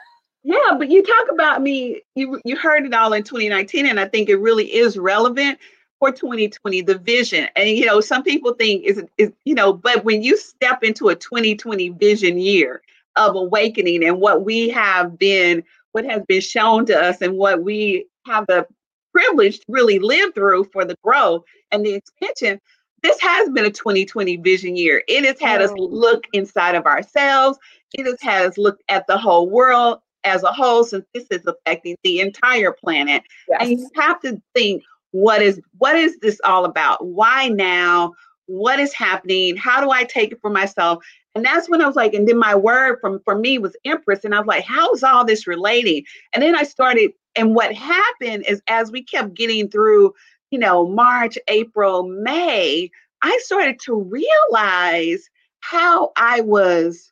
Yeah, 0.46 0.76
but 0.78 0.92
you 0.92 1.02
talk 1.02 1.32
about 1.32 1.62
me, 1.62 2.02
you 2.16 2.42
you 2.44 2.58
heard 2.58 2.86
it 2.86 2.94
all 2.94 3.14
in 3.14 3.24
2019, 3.24 3.86
and 3.86 3.98
I 3.98 4.10
think 4.10 4.28
it 4.28 4.36
really 4.36 4.66
is 4.66 4.98
relevant 4.98 5.58
for 6.00 6.12
2020, 6.12 6.82
the 6.82 6.98
vision. 6.98 7.48
And 7.56 7.70
you 7.70 7.86
know, 7.86 8.02
some 8.02 8.24
people 8.24 8.54
think 8.54 8.84
is 8.84 9.02
is 9.18 9.32
you 9.46 9.56
know, 9.56 9.72
but 9.72 10.04
when 10.04 10.22
you 10.22 10.36
step 10.36 10.84
into 10.84 11.08
a 11.08 11.16
2020 11.16 11.90
vision 11.92 12.38
year 12.38 12.82
of 13.16 13.38
awakening 13.38 14.04
and 14.04 14.20
what 14.20 14.44
we 14.44 14.68
have 14.68 15.18
been, 15.18 15.64
what 15.94 16.04
has 16.04 16.22
been 16.28 16.42
shown 16.42 16.86
to 16.88 17.00
us, 17.02 17.22
and 17.22 17.38
what 17.38 17.64
we 17.64 18.06
have 18.26 18.46
the 18.48 18.68
privilege 19.14 19.60
to 19.60 19.66
really 19.70 20.00
live 20.00 20.34
through 20.34 20.66
for 20.74 20.84
the 20.84 20.98
growth 21.06 21.46
and 21.72 21.86
the 21.86 21.94
expansion. 21.94 22.60
This 23.04 23.20
has 23.20 23.50
been 23.50 23.66
a 23.66 23.72
2020 23.72 24.38
vision 24.38 24.76
year. 24.76 25.04
It 25.08 25.26
has 25.26 25.40
had 25.40 25.62
us 25.62 25.72
look 25.76 26.24
inside 26.34 26.76
of 26.76 26.86
ourselves. 26.86 27.60
It 27.94 28.06
has 28.06 28.22
had 28.22 28.46
us 28.46 28.58
look 28.58 28.80
at 28.90 29.06
the 29.08 29.18
whole 29.18 29.50
world 29.50 30.00
as 30.24 30.44
a 30.44 30.48
whole, 30.48 30.86
since 30.86 31.06
this 31.14 31.26
is 31.30 31.46
affecting 31.46 31.98
the 32.04 32.22
entire 32.22 32.72
planet. 32.72 33.24
And 33.60 33.72
you 33.72 33.90
have 33.96 34.22
to 34.22 34.42
think, 34.56 34.84
what 35.12 35.42
is 35.42 35.62
what 35.78 35.96
is 35.96 36.18
this 36.22 36.40
all 36.46 36.66
about? 36.66 37.06
Why 37.06 37.50
now? 37.50 38.14
What 38.48 38.80
is 38.80 38.94
happening? 38.94 39.56
How 39.58 39.82
do 39.82 39.92
I 39.92 40.06
take 40.06 40.32
it 40.32 40.42
for 40.42 40.50
myself? 40.50 41.04
And 41.36 41.44
that's 41.44 41.70
when 41.70 41.82
I 41.82 41.88
was 41.88 41.96
like, 41.96 42.14
and 42.14 42.28
then 42.28 42.38
my 42.38 42.56
word 42.56 43.00
from 43.02 43.20
for 43.26 43.38
me 43.38 43.58
was 43.58 43.76
Empress, 43.86 44.24
and 44.24 44.34
I 44.34 44.40
was 44.40 44.48
like, 44.48 44.64
how 44.64 44.92
is 44.94 45.04
all 45.04 45.26
this 45.26 45.46
relating? 45.46 46.04
And 46.34 46.44
then 46.44 46.56
I 46.56 46.64
started, 46.64 47.12
and 47.36 47.56
what 47.56 47.74
happened 47.74 48.46
is 48.48 48.62
as 48.68 48.92
we 48.92 49.04
kept 49.04 49.34
getting 49.34 49.70
through, 49.70 50.14
you 50.54 50.60
know, 50.60 50.88
March, 50.88 51.36
April, 51.48 52.04
May, 52.04 52.92
I 53.24 53.40
started 53.42 53.80
to 53.86 53.96
realize 53.96 55.28
how 55.62 56.12
I 56.16 56.42
was 56.42 57.12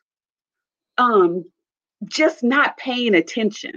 um 0.96 1.44
just 2.04 2.44
not 2.44 2.76
paying 2.76 3.16
attention 3.16 3.72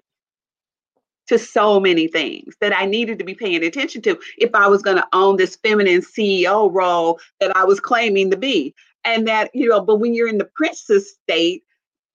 to 1.29 1.39
so 1.39 1.79
many 1.79 2.07
things 2.07 2.53
that 2.61 2.77
I 2.77 2.85
needed 2.85 3.17
to 3.17 3.25
be 3.25 3.33
paying 3.33 3.63
attention 3.63 4.03
to 4.03 4.19
if 4.37 4.53
I 4.53 4.67
was 4.67 4.83
going 4.83 4.97
to 4.97 5.07
own 5.13 5.37
this 5.37 5.55
feminine 5.55 6.01
CEO 6.01 6.71
role 6.71 7.19
that 7.39 7.55
I 7.57 7.63
was 7.63 7.79
claiming 7.79 8.29
to 8.29 8.37
be. 8.37 8.75
And 9.03 9.27
that, 9.27 9.49
you 9.55 9.69
know, 9.69 9.81
but 9.81 9.95
when 9.95 10.13
you're 10.13 10.27
in 10.27 10.37
the 10.37 10.49
princess 10.53 11.15
state, 11.23 11.63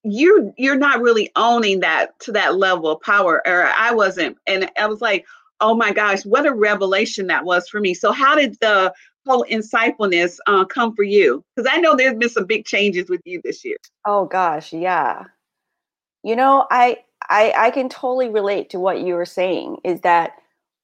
you're 0.04 0.52
you're 0.56 0.76
not 0.76 1.02
really 1.02 1.30
owning 1.34 1.80
that 1.80 2.16
to 2.20 2.32
that 2.32 2.56
level 2.56 2.90
of 2.92 3.00
power. 3.00 3.42
Or 3.44 3.64
I 3.76 3.92
wasn't. 3.92 4.38
And 4.46 4.70
I 4.78 4.86
was 4.86 5.00
like, 5.00 5.26
oh 5.60 5.74
my 5.74 5.92
gosh, 5.92 6.24
what 6.24 6.46
a 6.46 6.52
revelation 6.52 7.26
that 7.28 7.44
was 7.44 7.68
for 7.68 7.80
me. 7.80 7.94
So 7.94 8.12
how 8.12 8.34
did 8.34 8.56
the 8.60 8.92
whole 9.26 9.44
insightfulness 9.50 10.38
uh, 10.46 10.64
come 10.64 10.94
for 10.94 11.02
you? 11.02 11.44
Because 11.54 11.70
I 11.72 11.78
know 11.78 11.94
there's 11.94 12.16
been 12.16 12.28
some 12.28 12.46
big 12.46 12.64
changes 12.64 13.08
with 13.08 13.20
you 13.24 13.40
this 13.44 13.64
year. 13.64 13.76
Oh 14.06 14.24
gosh, 14.26 14.72
yeah. 14.72 15.24
You 16.22 16.36
know, 16.36 16.66
I 16.70 16.98
I 17.28 17.52
I 17.56 17.70
can 17.70 17.88
totally 17.88 18.28
relate 18.28 18.70
to 18.70 18.80
what 18.80 19.00
you 19.00 19.14
were 19.14 19.26
saying 19.26 19.78
is 19.84 20.00
that 20.00 20.32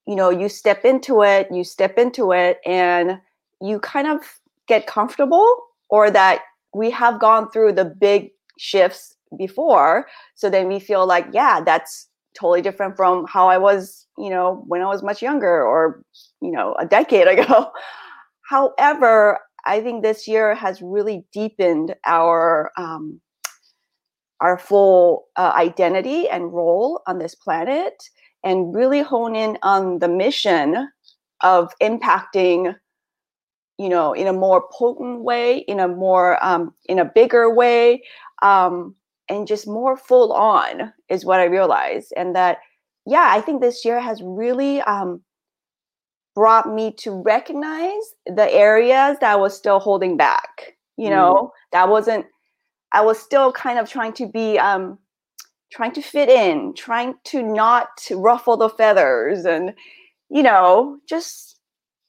you 0.07 0.15
know, 0.15 0.31
you 0.31 0.49
step 0.49 0.85
into 0.85 1.23
it, 1.23 1.49
you 1.51 1.65
step 1.65 1.99
into 1.99 2.33
it 2.33 2.61
and 2.65 3.19
you 3.61 3.81
kind 3.81 4.07
of 4.07 4.21
get 4.69 4.87
comfortable 4.87 5.65
or 5.89 6.11
that 6.11 6.43
we 6.75 6.91
have 6.91 7.19
gone 7.21 7.51
through 7.51 7.73
the 7.73 7.85
big 7.85 8.31
shifts 8.59 9.17
before, 9.37 10.07
so 10.35 10.49
then 10.49 10.69
we 10.69 10.79
feel 10.79 11.07
like, 11.07 11.27
yeah, 11.33 11.61
that's 11.61 12.09
totally 12.39 12.63
different 12.63 12.97
from 12.97 13.27
how 13.27 13.49
I 13.49 13.59
was, 13.59 14.07
you 14.19 14.31
know, 14.31 14.63
when 14.67 14.83
I 14.83 14.87
was 14.87 15.03
much 15.03 15.23
younger 15.23 15.65
or, 15.65 16.03
you 16.41 16.53
know, 16.53 16.75
a 16.79 16.87
decade 16.87 17.27
ago. 17.39 17.71
However, 18.49 19.41
I 19.65 19.81
think 19.81 20.03
this 20.03 20.29
year 20.29 20.55
has 20.55 20.81
really 20.81 21.25
deepened 21.33 21.95
our 22.07 22.71
um, 22.77 23.21
our 24.41 24.59
full 24.59 25.25
uh, 25.37 25.53
identity 25.57 26.29
and 26.29 26.53
role 26.53 27.01
on 27.07 27.19
this 27.19 27.35
planet, 27.35 28.03
and 28.45 28.75
really 28.75 29.01
hone 29.01 29.35
in 29.35 29.59
on 29.63 29.99
the 29.99 30.09
mission 30.09 30.89
of 31.43 31.73
impacting, 31.83 32.77
you 33.79 33.89
know, 33.89 34.13
in 34.13 34.27
a 34.27 34.33
more 34.33 34.69
potent 34.73 35.23
way, 35.23 35.59
in 35.59 35.81
a 35.81 35.89
more 35.89 36.43
um, 36.45 36.73
in 36.87 36.99
a 36.99 37.05
bigger 37.05 37.53
way, 37.53 38.03
um, 38.43 38.95
and 39.29 39.47
just 39.47 39.67
more 39.67 39.97
full 39.97 40.33
on 40.33 40.93
is 41.09 41.25
what 41.25 41.41
I 41.41 41.45
realized, 41.45 42.13
and 42.17 42.35
that 42.37 42.59
yeah, 43.07 43.29
I 43.31 43.41
think 43.41 43.61
this 43.61 43.85
year 43.85 44.01
has 44.01 44.21
really 44.23 44.81
um, 44.83 45.23
brought 46.35 46.73
me 46.73 46.93
to 46.99 47.23
recognize 47.23 48.03
the 48.27 48.51
areas 48.53 49.17
that 49.21 49.33
I 49.33 49.37
was 49.37 49.57
still 49.57 49.79
holding 49.79 50.17
back. 50.17 50.77
You 50.97 51.11
know, 51.11 51.53
that 51.73 51.89
wasn't. 51.89 52.27
I 52.93 53.03
was 53.03 53.19
still 53.19 53.53
kind 53.53 53.79
of 53.79 53.91
trying 53.91 54.13
to 54.15 54.27
be, 54.27 54.59
um, 54.59 54.99
trying 55.73 55.93
to 55.93 56.03
fit 56.03 56.29
in, 56.29 56.73
trying 56.75 57.15
to 57.25 57.43
not 57.43 57.89
ruffle 58.11 58.57
the 58.57 58.71
feathers, 58.71 59.45
and 59.45 59.75
you 60.31 60.43
know, 60.43 60.99
just 61.09 61.59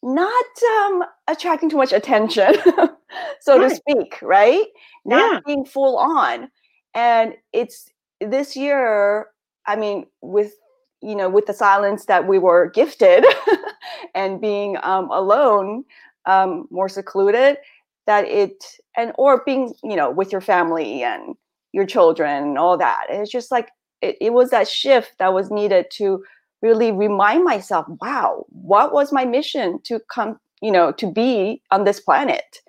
not 0.03 0.45
um, 0.81 1.03
attracting 1.27 1.69
too 1.69 1.77
much 1.77 1.91
attention, 1.93 2.53
so 3.41 3.59
to 3.59 3.69
speak. 3.69 4.19
Right? 4.21 4.65
Not 5.05 5.33
Yeah. 5.33 5.39
being 5.45 5.65
full 5.65 5.97
on, 5.97 6.49
and 6.93 7.35
it's 7.53 7.89
this 8.21 8.55
year. 8.55 9.27
I 9.65 9.75
mean, 9.75 10.05
with 10.21 10.53
you 11.01 11.15
know, 11.15 11.29
with 11.29 11.45
the 11.45 11.53
silence 11.53 12.05
that 12.05 12.27
we 12.27 12.39
were 12.39 12.69
gifted 12.69 13.25
and 14.15 14.41
being 14.41 14.77
um, 14.83 15.09
alone, 15.11 15.83
um, 16.25 16.67
more 16.71 16.89
secluded, 16.89 17.57
that 18.05 18.25
it, 18.25 18.63
and 18.95 19.13
or 19.17 19.43
being, 19.45 19.73
you 19.83 19.95
know, 19.95 20.09
with 20.09 20.31
your 20.31 20.41
family 20.41 21.03
and 21.03 21.35
your 21.73 21.85
children 21.85 22.43
and 22.43 22.57
all 22.57 22.77
that. 22.77 23.05
It's 23.09 23.31
just 23.31 23.51
like, 23.51 23.69
it, 24.01 24.17
it 24.19 24.33
was 24.33 24.49
that 24.49 24.67
shift 24.67 25.13
that 25.19 25.33
was 25.33 25.51
needed 25.51 25.87
to 25.91 26.23
really 26.61 26.91
remind 26.91 27.43
myself, 27.43 27.85
wow, 28.01 28.45
what 28.49 28.93
was 28.93 29.11
my 29.11 29.25
mission 29.25 29.79
to 29.83 29.99
come, 30.11 30.39
you 30.61 30.71
know, 30.71 30.91
to 30.93 31.11
be 31.11 31.61
on 31.71 31.83
this 31.83 31.99
planet? 31.99 32.61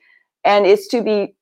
And 0.45 0.67
it's 0.67 0.87
to 0.89 1.03
be 1.03 1.35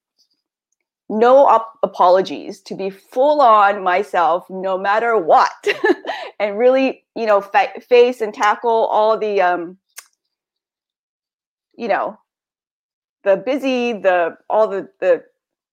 no 1.08 1.46
op- 1.46 1.78
apologies 1.82 2.60
to 2.60 2.74
be 2.74 2.90
full 2.90 3.40
on 3.40 3.82
myself 3.82 4.44
no 4.50 4.76
matter 4.76 5.16
what 5.16 5.52
and 6.40 6.58
really 6.58 7.04
you 7.14 7.26
know 7.26 7.40
fa- 7.40 7.80
face 7.88 8.20
and 8.20 8.34
tackle 8.34 8.86
all 8.86 9.16
the 9.18 9.40
um 9.40 9.76
you 11.76 11.86
know 11.88 12.18
the 13.24 13.36
busy 13.36 13.92
the 13.92 14.36
all 14.50 14.66
the 14.68 14.88
the 15.00 15.22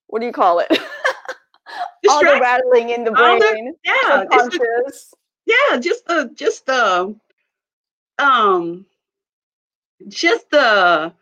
what 0.06 0.20
do 0.20 0.26
you 0.26 0.32
call 0.32 0.58
it? 0.60 0.68
All 2.10 2.20
the 2.22 2.38
rattling 2.38 2.90
in 2.90 3.02
the 3.04 3.16
All 3.16 3.38
the- 3.38 3.48
brain 3.50 3.74
yeah, 3.82 4.20
subconscious. 4.20 5.14
yeah, 5.46 5.78
just 5.78 6.04
the 6.06 6.30
just 6.34 6.66
the 6.66 7.16
um 8.18 8.84
just 10.08 10.50
the 10.50 11.12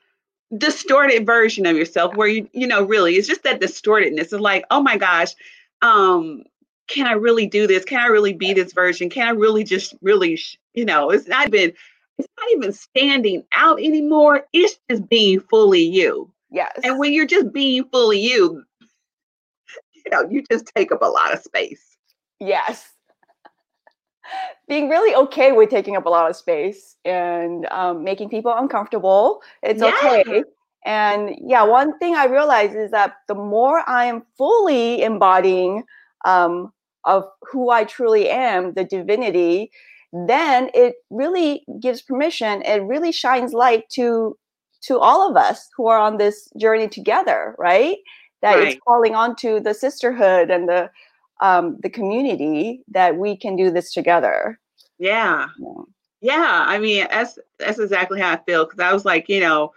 distorted 0.57 1.25
version 1.25 1.67
of 1.67 1.77
yourself 1.77 2.15
where 2.15 2.29
you 2.29 2.49
you 2.53 2.67
know 2.67 2.85
really 2.85 3.15
it's 3.15 3.29
just 3.29 3.43
that 3.45 3.61
distortedness. 3.61 4.21
It's 4.21 4.33
like 4.33 4.65
oh 4.71 4.83
my 4.83 4.97
gosh 4.97 5.35
um 5.81 6.43
can 6.89 7.07
i 7.07 7.13
really 7.13 7.47
do 7.47 7.67
this? 7.67 7.85
Can 7.85 8.01
i 8.01 8.07
really 8.07 8.33
be 8.33 8.53
this 8.53 8.73
version? 8.73 9.09
Can 9.09 9.27
i 9.27 9.31
really 9.31 9.65
just 9.65 9.95
really 10.03 10.37
sh- 10.37 10.59
you 10.75 10.85
know 10.85 11.11
it's 11.11 11.27
not 11.27 11.47
even 11.49 11.73
it's 12.19 12.29
not 12.39 12.49
even 12.53 12.73
standing 12.73 13.45
out 13.57 13.81
anymore. 13.81 14.47
It's 14.53 14.79
just 14.91 15.09
being 15.09 15.41
fully 15.41 15.83
you. 15.83 16.31
Yes. 16.51 16.79
And 16.85 16.99
when 16.99 17.15
you're 17.15 17.27
just 17.27 17.53
being 17.53 17.85
fully 17.85 18.21
you 18.21 18.63
you 19.95 20.11
know 20.11 20.29
you 20.29 20.45
just 20.51 20.71
take 20.75 20.93
up 20.93 21.03
a 21.03 21.07
lot 21.07 21.33
of 21.33 21.41
space. 21.41 21.97
Yes. 22.41 22.93
Being 24.69 24.88
really 24.88 25.14
okay 25.14 25.52
with 25.52 25.71
taking 25.71 25.97
up 25.97 26.07
a 26.07 26.09
lot 26.09 26.31
of 26.31 26.37
space 26.37 26.97
and 27.05 27.67
um, 27.67 28.05
making 28.05 28.31
people 28.31 28.55
uncomfortable. 28.57 29.43
It's 29.62 29.83
Yeah. 29.83 29.88
okay. 29.91 30.45
And 30.85 31.37
yeah, 31.47 31.62
one 31.62 31.99
thing 31.99 32.17
I 32.17 32.26
realize 32.26 32.75
is 32.75 32.91
that 32.91 33.14
the 33.29 33.35
more 33.35 33.88
I 33.88 34.07
am 34.07 34.23
fully 34.37 35.02
embodying 35.02 35.85
um, 36.25 36.73
of 37.05 37.25
who 37.50 37.71
I 37.71 37.85
truly 37.85 38.29
am, 38.29 38.75
the 38.75 38.85
divinity, 38.85 39.71
then 40.12 40.71
it 40.75 40.95
really 41.11 41.64
gives 41.81 42.02
permission. 42.02 42.62
It 42.62 42.83
really 42.83 43.12
shines 43.12 43.52
light 43.52 43.88
to 43.91 44.37
to 44.83 44.99
all 44.99 45.31
of 45.31 45.37
us 45.37 45.69
who 45.76 45.87
are 45.87 45.99
on 45.99 46.19
this 46.19 46.49
journey 46.59 46.88
together, 46.88 47.55
right? 47.59 47.99
That 48.43 48.59
right. 48.59 48.69
it's 48.69 48.81
calling 48.85 49.14
onto 49.14 49.61
the 49.61 49.75
sisterhood 49.75 50.50
and 50.50 50.69
the 50.69 50.91
um, 51.43 51.77
the 51.83 51.91
community 51.91 52.83
that 52.89 53.17
we 53.17 53.37
can 53.37 53.57
do 53.57 53.71
this 53.71 53.93
together. 53.93 54.59
Yeah. 54.99 55.49
yeah. 55.59 55.83
Yeah, 56.23 56.65
I 56.69 56.79
mean, 56.79 57.09
that's 57.11 57.37
that's 57.59 57.81
exactly 57.81 58.21
how 58.21 58.31
I 58.31 58.37
feel 58.37 58.65
because 58.65 58.79
I 58.79 58.93
was 58.93 59.05
like, 59.05 59.29
you 59.29 59.41
know, 59.41 59.73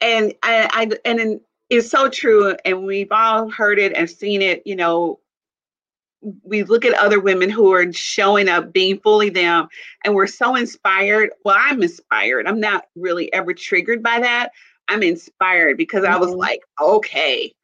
and 0.00 0.34
I, 0.42 0.68
I 0.72 0.90
and 1.08 1.40
it's 1.70 1.88
so 1.88 2.08
true, 2.08 2.56
and 2.64 2.84
we've 2.84 3.12
all 3.12 3.48
heard 3.48 3.78
it 3.78 3.96
and 3.96 4.10
seen 4.10 4.42
it. 4.42 4.66
You 4.66 4.74
know, 4.74 5.20
we 6.42 6.64
look 6.64 6.84
at 6.84 6.94
other 6.94 7.20
women 7.20 7.50
who 7.50 7.72
are 7.72 7.92
showing 7.92 8.48
up, 8.48 8.72
being 8.72 8.98
fully 8.98 9.30
them, 9.30 9.68
and 10.04 10.12
we're 10.16 10.26
so 10.26 10.56
inspired. 10.56 11.30
Well, 11.44 11.56
I'm 11.56 11.84
inspired. 11.84 12.48
I'm 12.48 12.58
not 12.58 12.86
really 12.96 13.32
ever 13.32 13.54
triggered 13.54 14.02
by 14.02 14.18
that. 14.18 14.50
I'm 14.88 15.04
inspired 15.04 15.76
because 15.76 16.02
mm-hmm. 16.02 16.14
I 16.14 16.18
was 16.18 16.30
mm-hmm. 16.30 16.40
like, 16.40 16.62
okay, 16.80 17.54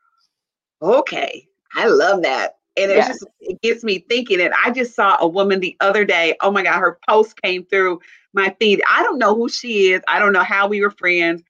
okay, 0.80 1.48
I 1.74 1.88
love 1.88 2.22
that. 2.22 2.56
And 2.76 2.90
it 2.90 2.96
yes. 2.96 3.08
just 3.08 3.26
it 3.40 3.60
gets 3.62 3.82
me 3.84 4.00
thinking. 4.08 4.40
And 4.40 4.54
I 4.64 4.70
just 4.70 4.94
saw 4.94 5.16
a 5.20 5.26
woman 5.26 5.60
the 5.60 5.76
other 5.80 6.04
day. 6.04 6.36
Oh 6.42 6.50
my 6.50 6.62
God, 6.62 6.78
her 6.78 6.98
post 7.08 7.40
came 7.40 7.64
through 7.64 8.00
my 8.32 8.54
feed. 8.60 8.82
I 8.90 9.02
don't 9.02 9.18
know 9.18 9.34
who 9.34 9.48
she 9.48 9.92
is. 9.92 10.02
I 10.08 10.18
don't 10.18 10.32
know 10.32 10.44
how 10.44 10.68
we 10.68 10.82
were 10.82 10.90
friends. 10.90 11.42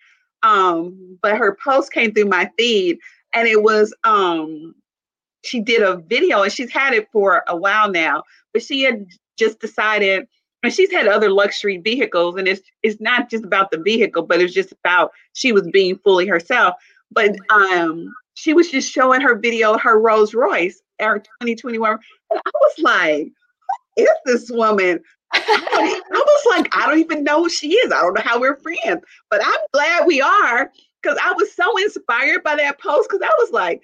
Um, 0.43 1.19
but 1.23 1.37
her 1.37 1.57
post 1.63 1.93
came 1.93 2.13
through 2.13 2.27
my 2.27 2.51
feed 2.57 2.99
and 3.35 3.49
it 3.49 3.63
was 3.63 3.95
um 4.05 4.75
she 5.45 5.61
did 5.61 5.83
a 5.83 5.97
video 5.97 6.43
and 6.43 6.53
she's 6.53 6.73
had 6.73 6.93
it 6.93 7.09
for 7.13 7.45
a 7.49 7.57
while 7.57 7.91
now, 7.91 8.23
but 8.53 8.63
she 8.63 8.83
had 8.83 9.07
just 9.39 9.61
decided 9.61 10.27
and 10.63 10.73
she's 10.73 10.91
had 10.91 11.07
other 11.07 11.31
luxury 11.31 11.77
vehicles 11.79 12.37
and 12.37 12.49
it's 12.49 12.63
it's 12.83 13.01
not 13.01 13.31
just 13.31 13.45
about 13.45 13.71
the 13.71 13.79
vehicle, 13.79 14.23
but 14.23 14.41
it's 14.41 14.55
just 14.55 14.73
about 14.73 15.13
she 15.35 15.53
was 15.53 15.69
being 15.73 15.99
fully 15.99 16.27
herself. 16.27 16.75
But 17.11 17.37
um 17.51 18.13
she 18.35 18.53
was 18.53 18.71
just 18.71 18.93
showing 18.93 19.21
her 19.21 19.37
video, 19.37 19.79
her 19.79 19.99
Rolls 19.99 20.35
Royce, 20.35 20.83
our 21.01 21.19
2021. 21.19 21.99
And 22.31 22.41
I 22.45 22.51
was 22.55 22.75
like, 22.79 23.29
who 23.97 24.03
is 24.03 24.09
this 24.25 24.51
woman? 24.51 25.01
I, 25.33 25.41
I 26.13 26.19
was 26.19 26.57
like, 26.57 26.75
I 26.77 26.87
don't 26.89 26.99
even 26.99 27.25
know 27.25 27.45
who 27.45 27.51
she 27.51 27.73
is. 27.75 27.93
I 27.93 28.01
don't 28.01 28.15
know 28.15 28.23
how 28.25 28.41
we're 28.41 28.61
friends, 28.61 29.03
but 29.31 29.41
I'm 29.45 29.61
glad 29.73 30.07
we 30.07 30.21
are 30.21 30.71
because 31.03 31.19
I 31.23 31.33
was 31.33 31.55
so 31.55 31.77
inspired 31.79 32.43
by 32.43 32.57
that 32.57 32.81
post 32.81 33.09
because 33.09 33.23
I 33.23 33.35
was 33.39 33.51
like, 33.53 33.81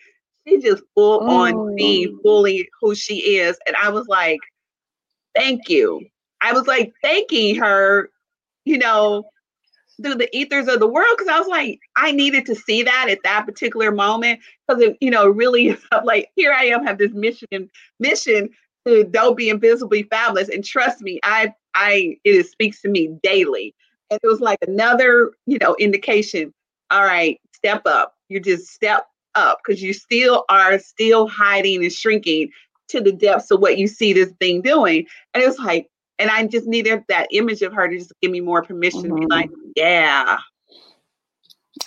she 0.46 0.60
just 0.60 0.82
full 0.94 1.20
on 1.28 1.74
being 1.76 2.16
mm. 2.16 2.22
fully 2.22 2.68
who 2.80 2.94
she 2.94 3.36
is. 3.36 3.56
And 3.66 3.76
I 3.76 3.90
was 3.90 4.06
like, 4.08 4.40
thank 5.34 5.68
you. 5.68 6.04
I 6.40 6.52
was 6.52 6.66
like 6.66 6.92
thanking 7.02 7.54
her, 7.56 8.10
you 8.64 8.78
know, 8.78 9.24
through 10.02 10.16
the 10.16 10.34
ethers 10.36 10.68
of 10.68 10.80
the 10.80 10.86
world 10.86 11.14
because 11.16 11.32
I 11.32 11.38
was 11.38 11.48
like, 11.48 11.80
I 11.96 12.12
needed 12.12 12.46
to 12.46 12.54
see 12.54 12.82
that 12.82 13.08
at 13.08 13.22
that 13.24 13.46
particular 13.46 13.92
moment 13.92 14.40
because 14.66 14.82
it, 14.82 14.96
you 15.00 15.10
know, 15.10 15.26
really 15.28 15.76
like 16.04 16.30
here 16.36 16.52
I 16.52 16.66
am 16.66 16.84
have 16.84 16.98
this 16.98 17.12
mission 17.12 17.70
mission 17.98 18.50
to 18.86 19.04
don't 19.04 19.36
be 19.36 19.48
invisibly 19.48 20.04
fabulous. 20.04 20.48
And 20.48 20.64
trust 20.64 21.00
me, 21.00 21.20
I 21.24 21.54
I 21.74 22.16
it 22.24 22.46
speaks 22.48 22.82
to 22.82 22.88
me 22.88 23.16
daily. 23.22 23.74
And 24.10 24.20
it 24.22 24.26
was 24.26 24.40
like 24.40 24.58
another, 24.66 25.32
you 25.46 25.58
know, 25.58 25.74
indication. 25.78 26.52
All 26.90 27.02
right, 27.02 27.40
step 27.54 27.82
up. 27.86 28.14
You 28.28 28.40
just 28.40 28.68
step 28.68 29.06
up 29.34 29.60
because 29.64 29.82
you 29.82 29.92
still 29.92 30.44
are 30.48 30.78
still 30.78 31.26
hiding 31.26 31.82
and 31.82 31.92
shrinking 31.92 32.50
to 32.88 33.00
the 33.00 33.12
depths 33.12 33.50
of 33.50 33.60
what 33.60 33.78
you 33.78 33.86
see 33.86 34.12
this 34.12 34.32
thing 34.38 34.60
doing. 34.60 35.06
And 35.32 35.42
it's 35.42 35.58
like, 35.58 35.88
and 36.22 36.30
I 36.30 36.46
just 36.46 36.68
needed 36.68 37.02
that 37.08 37.26
image 37.32 37.62
of 37.62 37.72
her 37.72 37.88
to 37.88 37.98
just 37.98 38.12
give 38.22 38.30
me 38.30 38.40
more 38.40 38.62
permission 38.62 39.02
mm-hmm. 39.02 39.16
to 39.16 39.20
be 39.22 39.26
like, 39.26 39.50
mm-hmm. 39.50 39.70
yeah. 39.74 40.38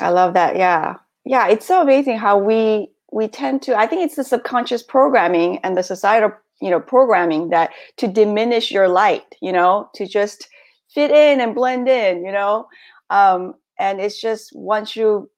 I 0.02 0.10
love 0.10 0.34
that. 0.34 0.58
Yeah. 0.58 0.95
Yeah. 1.24 1.48
It's 1.48 1.65
so 1.65 1.82
amazing 1.82 2.17
how 2.17 2.38
we 2.38 2.89
we 3.13 3.30
tend 3.30 3.62
to, 3.62 3.78
I 3.78 3.88
think 3.88 4.02
it's 4.02 4.17
the 4.17 4.26
subconscious 4.26 4.84
programming 4.84 5.60
and 5.60 5.78
the 5.78 5.84
societal, 5.84 6.34
you 6.62 6.69
know, 6.69 6.82
programming 6.82 7.50
that 7.50 7.71
to 7.95 8.10
diminish 8.10 8.71
your 8.71 8.89
light, 8.89 9.36
you 9.41 9.54
know, 9.54 9.89
to 9.95 10.06
just 10.06 10.50
fit 10.89 11.12
in 11.12 11.39
and 11.39 11.56
blend 11.56 11.88
in, 11.88 12.26
you 12.26 12.32
know. 12.32 12.67
Um, 13.12 13.54
and 13.80 14.02
it's 14.02 14.19
just 14.19 14.54
once 14.54 14.98
you 14.98 15.30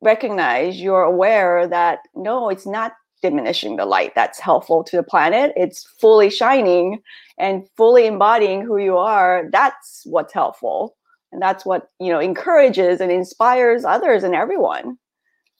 recognize, 0.00 0.80
you're 0.80 1.02
aware 1.02 1.68
that 1.68 1.98
no, 2.14 2.48
it's 2.48 2.66
not 2.66 2.92
diminishing 3.22 3.76
the 3.76 3.86
light 3.86 4.14
that's 4.14 4.38
helpful 4.38 4.84
to 4.84 4.96
the 4.96 5.02
planet. 5.02 5.52
It's 5.56 5.86
fully 6.00 6.30
shining 6.30 7.00
and 7.38 7.68
fully 7.76 8.06
embodying 8.06 8.62
who 8.62 8.78
you 8.78 8.96
are. 8.96 9.48
That's 9.50 10.02
what's 10.04 10.32
helpful. 10.32 10.96
And 11.32 11.42
that's 11.42 11.66
what, 11.66 11.90
you 12.00 12.12
know, 12.12 12.20
encourages 12.20 13.00
and 13.00 13.10
inspires 13.10 13.84
others 13.84 14.22
and 14.22 14.34
everyone. 14.34 14.98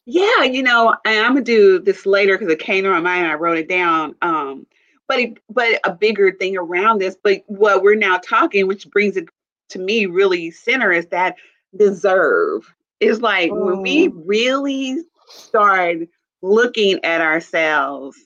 Yeah, 0.07 0.45
you 0.45 0.62
know, 0.62 0.95
I'm 1.05 1.33
gonna 1.33 1.42
do 1.42 1.81
this 1.81 2.07
later 2.07 2.38
because 2.38 2.53
it 2.53 2.61
came 2.61 2.85
to 2.85 2.90
my 2.90 3.01
mind 3.01 3.25
and 3.25 3.33
I 3.33 3.35
wrote 3.35 3.59
it 3.59 3.69
down. 3.69 4.14
Um, 4.23 4.66
but 5.09 5.19
it, 5.19 5.38
but 5.51 5.81
a 5.85 5.92
bigger 5.92 6.33
thing 6.33 6.57
around 6.57 7.01
this, 7.01 7.16
but 7.23 7.42
what 7.47 7.83
we're 7.83 7.97
now 7.97 8.19
talking, 8.19 8.66
which 8.66 8.88
brings 8.90 9.16
it 9.16 9.29
to 9.71 9.79
me 9.79 10.07
really 10.07 10.51
center, 10.51 10.92
is 10.92 11.07
that 11.07 11.37
deserve. 11.77 12.73
Is 13.01 13.21
like 13.21 13.51
mm. 13.51 13.66
when 13.66 13.83
we 13.83 14.09
mm. 14.09 14.23
really 14.25 14.99
start 15.29 15.99
looking 16.42 17.05
at 17.05 17.20
ourselves 17.20 18.16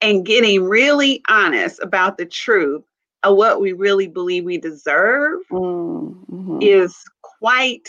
and 0.00 0.26
getting 0.26 0.64
really 0.64 1.22
honest 1.28 1.80
about 1.82 2.18
the 2.18 2.26
truth 2.26 2.82
of 3.22 3.36
what 3.36 3.60
we 3.60 3.72
really 3.72 4.06
believe 4.06 4.44
we 4.44 4.58
deserve 4.58 5.40
mm-hmm. 5.50 6.58
is 6.60 6.96
quite 7.22 7.88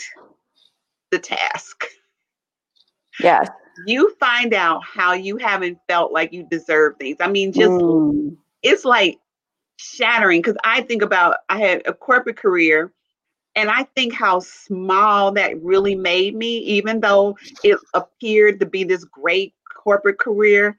the 1.10 1.18
task. 1.18 1.84
Yes. 3.20 3.48
You 3.86 4.14
find 4.18 4.54
out 4.54 4.82
how 4.84 5.12
you 5.12 5.36
haven't 5.36 5.78
felt 5.88 6.12
like 6.12 6.32
you 6.32 6.46
deserve 6.50 6.96
things. 6.98 7.18
I 7.20 7.28
mean, 7.28 7.52
just 7.52 7.70
mm. 7.70 8.36
it's 8.62 8.84
like 8.84 9.18
shattering 9.76 10.40
because 10.40 10.56
I 10.64 10.82
think 10.82 11.02
about 11.02 11.36
I 11.48 11.58
had 11.60 11.82
a 11.86 11.92
corporate 11.92 12.36
career 12.36 12.92
and 13.58 13.72
I 13.72 13.82
think 13.96 14.14
how 14.14 14.38
small 14.38 15.32
that 15.32 15.60
really 15.60 15.96
made 15.96 16.36
me, 16.36 16.58
even 16.58 17.00
though 17.00 17.36
it 17.64 17.76
appeared 17.92 18.60
to 18.60 18.66
be 18.66 18.84
this 18.84 19.02
great 19.02 19.52
corporate 19.76 20.20
career, 20.20 20.78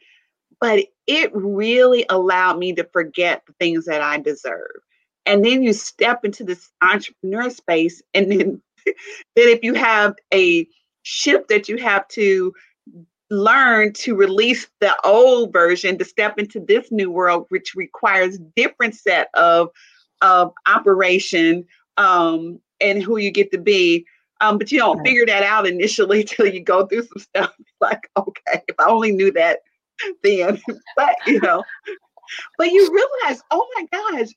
but 0.61 0.85
it 1.05 1.29
really 1.35 2.05
allowed 2.09 2.57
me 2.57 2.71
to 2.75 2.85
forget 2.85 3.43
the 3.45 3.53
things 3.59 3.83
that 3.83 4.01
I 4.01 4.19
deserve. 4.19 4.79
And 5.25 5.43
then 5.43 5.61
you 5.61 5.73
step 5.73 6.23
into 6.23 6.45
this 6.45 6.69
entrepreneur 6.81 7.49
space, 7.49 8.01
and 8.13 8.31
then, 8.31 8.61
then 8.85 8.93
if 9.35 9.61
you 9.61 9.73
have 9.73 10.15
a 10.33 10.65
shift 11.01 11.49
that 11.49 11.67
you 11.67 11.75
have 11.79 12.07
to 12.09 12.53
learn 13.29 13.91
to 13.91 14.15
release 14.15 14.69
the 14.79 14.95
old 15.05 15.51
version 15.51 15.97
to 15.97 16.05
step 16.05 16.39
into 16.39 16.61
this 16.61 16.93
new 16.93 17.11
world, 17.11 17.45
which 17.49 17.75
requires 17.75 18.39
different 18.55 18.95
set 18.95 19.27
of 19.33 19.67
of 20.21 20.53
operation 20.65 21.65
um, 21.99 22.59
and 22.81 23.01
who 23.01 23.17
you 23.17 23.31
get 23.31 23.51
to 23.51 23.57
be. 23.57 24.05
Um, 24.41 24.57
but 24.57 24.71
you 24.71 24.79
don't 24.79 24.97
right. 24.99 25.07
figure 25.07 25.25
that 25.25 25.43
out 25.43 25.67
initially 25.67 26.23
till 26.25 26.47
you 26.47 26.61
go 26.61 26.85
through 26.85 27.03
some 27.03 27.21
stuff. 27.21 27.53
Like, 27.81 28.09
okay, 28.17 28.61
if 28.67 28.75
I 28.77 28.89
only 28.89 29.13
knew 29.13 29.31
that 29.31 29.59
then. 30.21 30.61
but 30.97 31.15
you 31.25 31.39
know, 31.39 31.63
but 32.57 32.71
you 32.71 32.81
realize, 32.91 33.41
oh 33.51 33.65
my 33.77 33.85
gosh, 33.89 34.27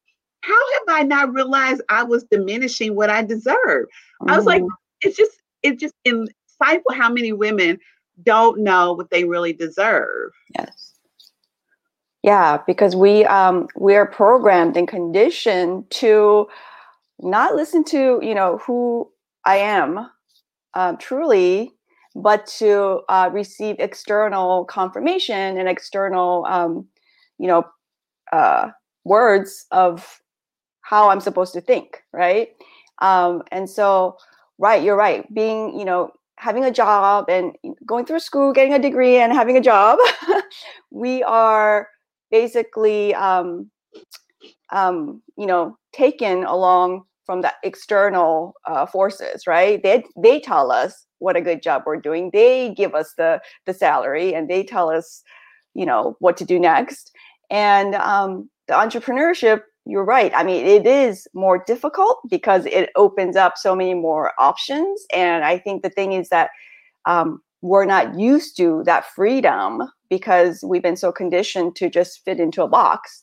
how 0.42 0.72
have 0.74 0.96
I 0.96 1.02
not 1.02 1.32
realized 1.32 1.82
I 1.88 2.04
was 2.04 2.22
diminishing 2.30 2.94
what 2.94 3.10
I 3.10 3.22
deserve? 3.22 3.56
Mm-hmm. 3.62 4.30
I 4.30 4.36
was 4.36 4.46
like, 4.46 4.62
mm-hmm. 4.62 4.74
it's 5.00 5.16
just, 5.16 5.32
it's 5.64 5.80
just 5.80 5.94
insightful 6.06 6.94
how 6.94 7.10
many 7.10 7.32
women 7.32 7.78
don't 8.22 8.60
know 8.60 8.92
what 8.92 9.10
they 9.10 9.24
really 9.24 9.52
deserve. 9.52 10.30
Yes. 10.56 10.92
Yeah, 12.22 12.58
because 12.66 12.94
we 12.94 13.24
um 13.24 13.66
we 13.76 13.96
are 13.96 14.06
programmed 14.06 14.76
and 14.76 14.86
conditioned 14.86 15.90
to 15.90 16.46
not 17.22 17.54
listen 17.54 17.84
to 17.84 18.20
you 18.22 18.34
know 18.34 18.58
who 18.58 19.10
I 19.44 19.56
am 19.56 20.10
uh, 20.74 20.94
truly, 20.98 21.72
but 22.14 22.46
to 22.58 23.02
uh, 23.08 23.30
receive 23.32 23.76
external 23.78 24.64
confirmation 24.64 25.58
and 25.58 25.68
external 25.68 26.44
um, 26.46 26.86
you 27.38 27.46
know 27.46 27.64
uh, 28.32 28.70
words 29.04 29.66
of 29.70 30.20
how 30.82 31.08
I'm 31.08 31.20
supposed 31.20 31.52
to 31.54 31.60
think, 31.60 32.02
right? 32.12 32.50
Um, 33.00 33.42
and 33.50 33.68
so, 33.68 34.16
right, 34.58 34.82
you're 34.82 34.96
right. 34.96 35.32
Being 35.34 35.78
you 35.78 35.84
know 35.84 36.10
having 36.36 36.64
a 36.64 36.72
job 36.72 37.26
and 37.28 37.54
going 37.86 38.04
through 38.04 38.18
school, 38.20 38.52
getting 38.52 38.74
a 38.74 38.78
degree, 38.78 39.18
and 39.18 39.32
having 39.32 39.56
a 39.56 39.60
job, 39.60 39.98
we 40.90 41.22
are 41.22 41.88
basically 42.30 43.14
um, 43.14 43.70
um, 44.70 45.22
you 45.36 45.46
know 45.46 45.78
taken 45.92 46.44
along 46.44 47.04
from 47.24 47.42
the 47.42 47.52
external 47.62 48.54
uh, 48.66 48.86
forces, 48.86 49.46
right? 49.46 49.82
They 49.82 50.04
they 50.16 50.40
tell 50.40 50.70
us 50.72 51.06
what 51.18 51.36
a 51.36 51.40
good 51.40 51.62
job 51.62 51.82
we're 51.86 52.00
doing. 52.00 52.30
They 52.32 52.74
give 52.74 52.94
us 52.94 53.14
the 53.16 53.40
the 53.66 53.74
salary, 53.74 54.34
and 54.34 54.48
they 54.48 54.64
tell 54.64 54.90
us, 54.90 55.22
you 55.74 55.86
know, 55.86 56.16
what 56.20 56.36
to 56.38 56.44
do 56.44 56.58
next. 56.58 57.12
And 57.50 57.94
um, 57.96 58.48
the 58.68 58.74
entrepreneurship 58.74 59.62
you're 59.84 60.04
right. 60.04 60.32
I 60.34 60.44
mean, 60.44 60.64
it 60.64 60.86
is 60.86 61.26
more 61.34 61.62
difficult 61.66 62.20
because 62.30 62.66
it 62.66 62.90
opens 62.94 63.36
up 63.36 63.54
so 63.56 63.74
many 63.74 63.94
more 63.94 64.32
options. 64.38 65.04
And 65.12 65.44
I 65.44 65.58
think 65.58 65.82
the 65.82 65.90
thing 65.90 66.12
is 66.12 66.28
that 66.28 66.50
um, 67.04 67.40
we're 67.62 67.84
not 67.84 68.18
used 68.18 68.56
to 68.58 68.82
that 68.86 69.06
freedom 69.06 69.82
because 70.08 70.62
we've 70.64 70.82
been 70.82 70.96
so 70.96 71.10
conditioned 71.10 71.74
to 71.76 71.90
just 71.90 72.24
fit 72.24 72.38
into 72.38 72.62
a 72.62 72.68
box. 72.68 73.22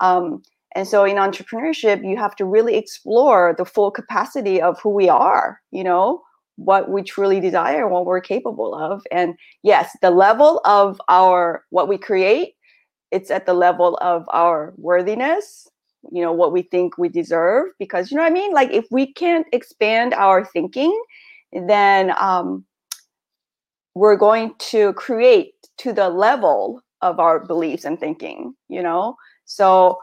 Um, 0.00 0.42
and 0.76 0.86
so 0.86 1.04
in 1.04 1.16
entrepreneurship, 1.16 2.08
you 2.08 2.16
have 2.16 2.36
to 2.36 2.44
really 2.44 2.76
explore 2.76 3.54
the 3.56 3.64
full 3.64 3.90
capacity 3.90 4.62
of 4.62 4.80
who 4.80 4.90
we 4.90 5.08
are, 5.08 5.60
you 5.72 5.82
know, 5.82 6.22
what 6.56 6.90
we 6.90 7.02
truly 7.02 7.40
desire, 7.40 7.88
what 7.88 8.06
we're 8.06 8.20
capable 8.20 8.74
of. 8.74 9.02
And 9.10 9.34
yes, 9.62 9.96
the 10.00 10.10
level 10.10 10.60
of 10.64 11.00
our 11.08 11.64
what 11.70 11.88
we 11.88 11.98
create, 11.98 12.54
it's 13.10 13.30
at 13.30 13.46
the 13.46 13.54
level 13.54 13.98
of 14.00 14.24
our 14.28 14.74
worthiness, 14.76 15.68
you 16.12 16.22
know, 16.22 16.32
what 16.32 16.52
we 16.52 16.62
think 16.62 16.96
we 16.98 17.08
deserve. 17.08 17.70
Because 17.78 18.10
you 18.10 18.16
know 18.16 18.22
what 18.22 18.30
I 18.30 18.34
mean? 18.34 18.52
Like 18.52 18.70
if 18.70 18.86
we 18.90 19.12
can't 19.12 19.46
expand 19.52 20.14
our 20.14 20.44
thinking, 20.44 20.96
then 21.52 22.14
um, 22.16 22.64
we're 23.94 24.16
going 24.16 24.54
to 24.58 24.92
create 24.92 25.54
to 25.78 25.92
the 25.92 26.08
level 26.08 26.80
of 27.02 27.18
our 27.18 27.44
beliefs 27.44 27.84
and 27.84 27.98
thinking, 27.98 28.54
you 28.68 28.82
know? 28.82 29.16
So 29.46 29.98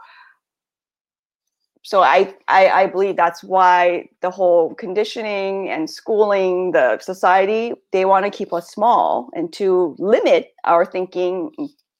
so 1.88 2.02
I, 2.02 2.34
I, 2.48 2.68
I 2.68 2.86
believe 2.86 3.16
that's 3.16 3.42
why 3.42 4.10
the 4.20 4.30
whole 4.30 4.74
conditioning 4.74 5.70
and 5.70 5.88
schooling 5.88 6.72
the 6.72 6.98
society 6.98 7.72
they 7.92 8.04
want 8.04 8.26
to 8.26 8.30
keep 8.30 8.52
us 8.52 8.70
small 8.70 9.30
and 9.32 9.50
to 9.54 9.96
limit 9.98 10.52
our 10.64 10.84
thinking 10.84 11.50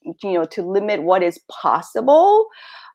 you 0.03 0.33
know 0.35 0.45
to 0.45 0.63
limit 0.63 1.05
what 1.05 1.23
is 1.23 1.41
possible 1.49 2.49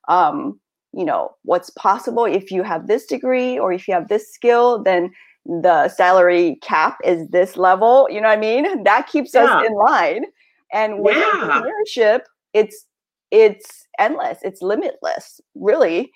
um, 0.07 0.59
you 0.95 1.03
know 1.03 1.31
what's 1.41 1.71
possible 1.71 2.25
if 2.25 2.51
you 2.51 2.61
have 2.61 2.85
this 2.85 3.07
degree 3.07 3.57
or 3.57 3.73
if 3.73 3.87
you 3.87 3.93
have 3.95 4.07
this 4.07 4.31
skill 4.31 4.83
then 4.83 5.11
the 5.45 5.89
salary 5.89 6.59
cap 6.61 6.99
is 7.03 7.27
this 7.29 7.57
level 7.57 8.07
you 8.11 8.21
know 8.21 8.27
what 8.27 8.37
i 8.37 8.39
mean 8.39 8.83
that 8.83 9.07
keeps 9.07 9.33
yeah. 9.33 9.45
us 9.45 9.65
in 9.65 9.73
line 9.73 10.25
and 10.71 10.99
with 10.99 11.17
yeah. 11.17 11.31
entrepreneurship 11.33 12.19
it's 12.53 12.85
it's 13.31 13.87
endless 13.97 14.37
it's 14.43 14.61
limitless 14.61 15.41
really 15.55 16.11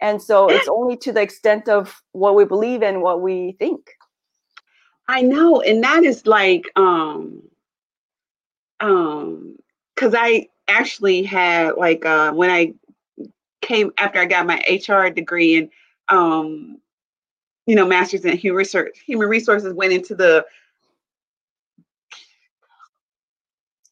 and 0.00 0.20
so 0.22 0.48
it's 0.50 0.68
only 0.70 0.96
to 0.98 1.12
the 1.12 1.20
extent 1.22 1.68
of 1.68 2.02
what 2.12 2.34
we 2.34 2.44
believe 2.44 2.82
and 2.82 3.02
what 3.02 3.20
we 3.20 3.56
think. 3.58 3.94
I 5.08 5.22
know 5.22 5.60
and 5.62 5.82
that 5.84 6.04
is 6.04 6.26
like 6.26 6.64
um 6.76 7.42
um 8.80 9.56
because 9.94 10.14
i 10.16 10.46
actually 10.68 11.22
had 11.22 11.76
like 11.76 12.04
uh 12.04 12.30
when 12.32 12.50
i 12.50 12.74
came 13.62 13.90
after 13.98 14.18
i 14.18 14.26
got 14.26 14.46
my 14.46 14.62
hr 14.86 15.08
degree 15.08 15.56
and 15.56 15.70
um 16.10 16.78
you 17.66 17.74
know 17.74 17.86
masters 17.86 18.24
in 18.24 18.36
human 18.36 18.56
research 18.56 18.98
human 19.04 19.28
resources 19.28 19.72
went 19.74 19.92
into 19.92 20.14
the 20.14 20.44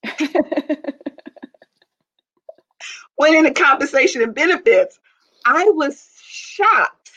went 3.19 3.35
into 3.35 3.53
compensation 3.53 4.23
and 4.23 4.35
benefits 4.35 4.99
I 5.47 5.71
was 5.71 6.11
shocked, 6.27 7.13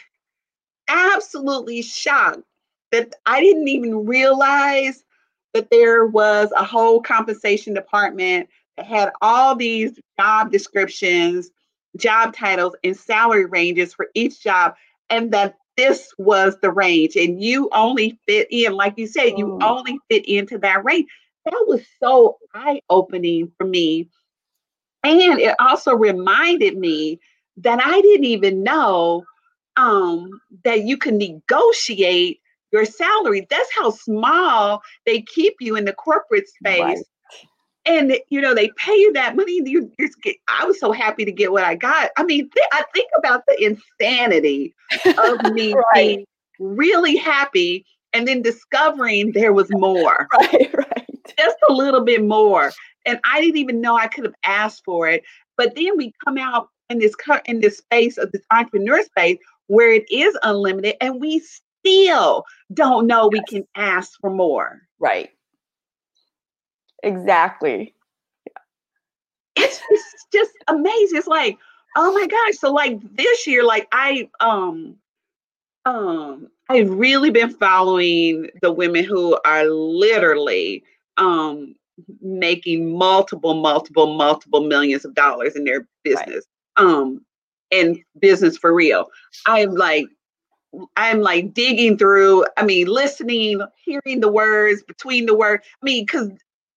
absolutely 0.88 1.82
shocked 1.82 2.44
that 2.92 3.16
I 3.26 3.42
didn't 3.42 3.68
even 3.68 4.06
realize 4.06 5.04
that 5.54 5.72
there 5.72 6.06
was 6.06 6.52
a 6.56 6.64
whole 6.64 7.02
compensation 7.02 7.74
department 7.74 8.50
that 8.78 8.86
had 8.86 9.12
all 9.22 9.56
these 9.56 10.00
job 10.20 10.52
descriptions, 10.52 11.50
job 11.98 12.36
titles, 12.36 12.76
and 12.84 12.96
salary 12.96 13.46
ranges 13.46 13.96
for 13.96 14.08
each 14.14 14.42
job, 14.42 14.76
and 15.10 15.32
that 15.32 15.56
this 15.76 16.14
was 16.20 16.56
the 16.62 16.72
range, 16.72 17.16
and 17.16 17.42
you 17.42 17.68
only 17.74 18.20
fit 18.28 18.48
in, 18.52 18.74
like 18.74 18.94
you 18.98 19.08
said, 19.08 19.38
you 19.38 19.48
mm. 19.48 19.64
only 19.64 19.98
fit 20.10 20.26
into 20.28 20.60
that 20.60 20.84
range. 20.84 21.10
That 21.46 21.66
was 21.68 21.82
so 22.04 22.38
eye 22.54 22.82
opening 22.90 23.52
for 23.58 23.66
me. 23.66 24.10
And 25.04 25.40
it 25.40 25.56
also 25.60 25.96
reminded 25.96 26.78
me 26.78 27.20
that 27.64 27.80
I 27.84 28.02
didn't 28.02 28.26
even 28.26 28.64
know 28.64 29.24
um, 29.78 30.30
that 30.64 30.84
you 30.84 30.98
can 30.98 31.18
negotiate 31.18 32.40
your 32.72 32.86
salary. 32.86 33.48
That's 33.50 33.70
how 33.76 33.92
small 33.92 34.82
they 35.06 35.22
keep 35.22 35.56
you 35.60 35.76
in 35.76 35.86
the 35.86 35.94
corporate 35.94 36.48
space. 36.48 36.82
Right. 36.82 36.98
And 37.86 38.18
you 38.30 38.42
know 38.42 38.54
they 38.54 38.70
pay 38.78 38.94
you 38.94 39.14
that 39.14 39.36
money. 39.36 39.62
You 39.66 39.92
get. 40.22 40.36
I 40.48 40.66
was 40.66 40.80
so 40.80 40.92
happy 40.92 41.26
to 41.26 41.32
get 41.32 41.52
what 41.52 41.64
I 41.64 41.76
got. 41.76 42.12
I 42.18 42.24
mean, 42.24 42.50
th- 42.50 42.68
I 42.72 42.84
think 42.94 43.10
about 43.18 43.44
the 43.48 43.64
insanity 43.64 44.76
of 45.18 45.42
me 45.54 45.74
right. 45.74 45.86
being 45.96 46.26
really 46.60 47.16
happy 47.16 47.86
and 48.14 48.28
then 48.28 48.42
discovering 48.42 49.32
there 49.32 49.54
was 49.54 49.70
more. 49.72 50.28
right, 50.40 50.74
right. 50.74 51.06
Just 51.38 51.58
a 51.70 51.74
little 51.74 52.04
bit 52.04 52.24
more. 52.24 52.72
And 53.06 53.20
I 53.24 53.40
didn't 53.42 53.58
even 53.58 53.82
know 53.82 53.96
I 53.96 54.08
could 54.08 54.26
have 54.26 54.36
asked 54.44 54.84
for 54.84 55.08
it. 55.08 55.24
But 55.58 55.76
then 55.76 55.98
we 55.98 56.14
come 56.26 56.38
out 56.38 56.70
in 56.90 57.00
this 57.00 57.16
cut 57.16 57.42
in 57.46 57.60
this 57.60 57.78
space 57.78 58.18
of 58.18 58.32
this 58.32 58.42
entrepreneur 58.52 59.02
space 59.04 59.38
where 59.68 59.94
it 59.94 60.10
is 60.12 60.38
unlimited 60.44 60.96
and 61.02 61.22
we 61.22 61.40
still 61.40 62.44
don't 62.74 63.08
know 63.08 63.30
yes. 63.32 63.42
we 63.42 63.58
can 63.58 63.68
ask 63.76 64.20
for 64.20 64.30
more. 64.30 64.82
Right. 65.00 65.30
Exactly. 67.04 67.94
It's, 69.56 69.82
it's 69.90 70.26
just 70.34 70.52
amazing. 70.68 71.18
It's 71.18 71.28
like 71.28 71.58
oh 71.96 72.14
my 72.14 72.28
gosh. 72.28 72.58
So 72.60 72.72
like 72.72 73.00
this 73.16 73.48
year 73.48 73.64
like 73.64 73.88
i 73.92 74.30
um 74.40 74.96
um 75.86 76.48
i've 76.70 76.90
really 76.90 77.30
been 77.30 77.50
following 77.52 78.50
the 78.62 78.72
women 78.72 79.04
who 79.04 79.38
are 79.46 79.66
literally 79.66 80.84
um 81.18 81.76
making 82.22 82.98
multiple 82.98 83.54
multiple 83.54 84.16
multiple 84.16 84.62
millions 84.62 85.06
of 85.06 85.14
dollars 85.14 85.56
in 85.56 85.64
their 85.64 85.88
business 86.04 86.46
um 86.80 87.22
in 87.72 88.04
business 88.20 88.58
for 88.58 88.74
real. 88.74 89.10
I'm 89.46 89.76
like 89.76 90.06
I'm 90.96 91.22
like 91.22 91.54
digging 91.54 91.98
through, 91.98 92.46
I 92.58 92.64
mean, 92.64 92.88
listening, 92.88 93.62
hearing 93.84 94.20
the 94.20 94.32
words 94.32 94.84
between 94.84 95.26
the 95.26 95.36
words. 95.36 95.66
I 95.82 95.86
mean, 95.86 96.06
because 96.06 96.30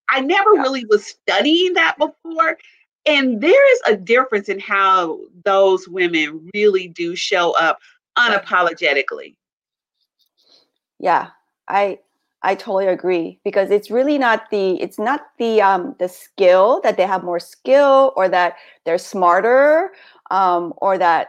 I 0.08 0.20
never 0.20 0.50
really 0.52 0.84
was 0.86 1.04
studying 1.06 1.74
that 1.74 1.98
before. 1.98 2.58
And 3.04 3.40
there 3.40 3.72
is 3.74 3.80
a 3.86 3.96
difference 3.96 4.48
in 4.48 4.60
how 4.60 5.20
those 5.44 5.88
women 5.88 6.48
really 6.54 6.88
do 6.88 7.16
show 7.16 7.52
up 7.52 7.80
unapologetically. 8.16 9.34
Yeah, 10.98 11.30
I 11.68 11.98
I 12.42 12.54
totally 12.54 12.86
agree 12.86 13.38
because 13.44 13.70
it's 13.70 13.90
really 13.90 14.18
not 14.18 14.50
the 14.50 14.80
it's 14.80 14.98
not 14.98 15.20
the 15.38 15.62
um 15.62 15.94
the 15.98 16.08
skill 16.08 16.80
that 16.82 16.96
they 16.96 17.06
have 17.06 17.22
more 17.22 17.40
skill 17.40 18.12
or 18.16 18.28
that 18.28 18.54
they're 18.84 18.98
smarter 18.98 19.92
um 20.30 20.74
or 20.78 20.98
that 20.98 21.28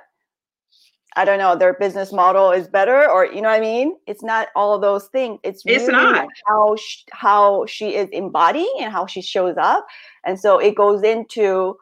I 1.15 1.25
don't 1.25 1.37
know 1.37 1.55
their 1.55 1.73
business 1.73 2.11
model 2.11 2.51
is 2.51 2.67
better 2.67 3.07
or 3.07 3.25
you 3.25 3.41
know 3.41 3.49
what 3.49 3.57
I 3.57 3.61
mean? 3.61 3.95
It's 4.07 4.23
not 4.23 4.47
all 4.55 4.73
of 4.73 4.81
those 4.81 5.07
things. 5.07 5.39
It's 5.43 5.63
really 5.65 5.83
it's 5.83 5.87
not. 5.87 6.27
how 6.47 6.75
she, 6.75 7.03
how 7.11 7.65
she 7.67 7.95
is 7.95 8.09
embodying 8.11 8.73
and 8.79 8.91
how 8.91 9.05
she 9.05 9.21
shows 9.21 9.55
up. 9.57 9.85
And 10.25 10.39
so 10.39 10.57
it 10.57 10.75
goes 10.75 11.03
into 11.03 11.77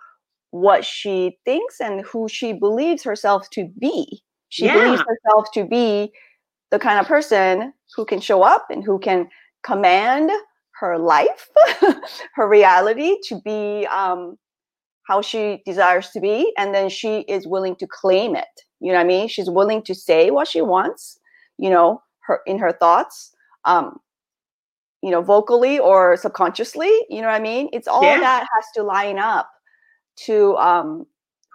what 0.49 0.83
she 0.83 1.37
thinks 1.45 1.79
and 1.79 2.01
who 2.01 2.27
she 2.27 2.51
believes 2.51 3.03
herself 3.03 3.49
to 3.51 3.69
be. 3.79 4.21
She 4.49 4.65
yeah. 4.65 4.73
believes 4.73 5.01
herself 5.07 5.49
to 5.53 5.63
be 5.63 6.11
the 6.71 6.79
kind 6.79 6.99
of 6.99 7.07
person 7.07 7.73
who 7.95 8.05
can 8.05 8.19
show 8.19 8.43
up 8.43 8.67
and 8.69 8.83
who 8.83 8.99
can 8.99 9.29
command 9.63 10.31
her 10.79 10.97
life, 10.97 11.49
her 12.35 12.47
reality 12.47 13.15
to 13.27 13.39
be 13.41 13.85
um, 13.87 14.37
how 15.07 15.21
she 15.21 15.61
desires 15.65 16.09
to 16.09 16.19
be. 16.19 16.51
And 16.57 16.73
then 16.73 16.89
she 16.89 17.19
is 17.21 17.47
willing 17.47 17.75
to 17.77 17.87
claim 17.87 18.35
it. 18.35 18.45
You 18.79 18.91
know 18.91 18.97
what 18.97 19.05
I 19.05 19.07
mean? 19.07 19.27
She's 19.27 19.49
willing 19.49 19.83
to 19.83 19.93
say 19.93 20.31
what 20.31 20.47
she 20.47 20.61
wants, 20.61 21.19
you 21.57 21.69
know, 21.69 22.01
her 22.21 22.39
in 22.47 22.57
her 22.57 22.71
thoughts, 22.71 23.31
um, 23.65 23.99
you 25.03 25.11
know, 25.11 25.21
vocally 25.21 25.77
or 25.77 26.17
subconsciously. 26.17 26.91
You 27.09 27.21
know 27.21 27.27
what 27.27 27.35
I 27.35 27.39
mean? 27.39 27.69
It's 27.73 27.87
all 27.87 28.03
yeah. 28.03 28.19
that 28.19 28.47
has 28.53 28.65
to 28.75 28.83
line 28.83 29.19
up 29.19 29.49
to 30.25 30.55
um, 30.57 31.05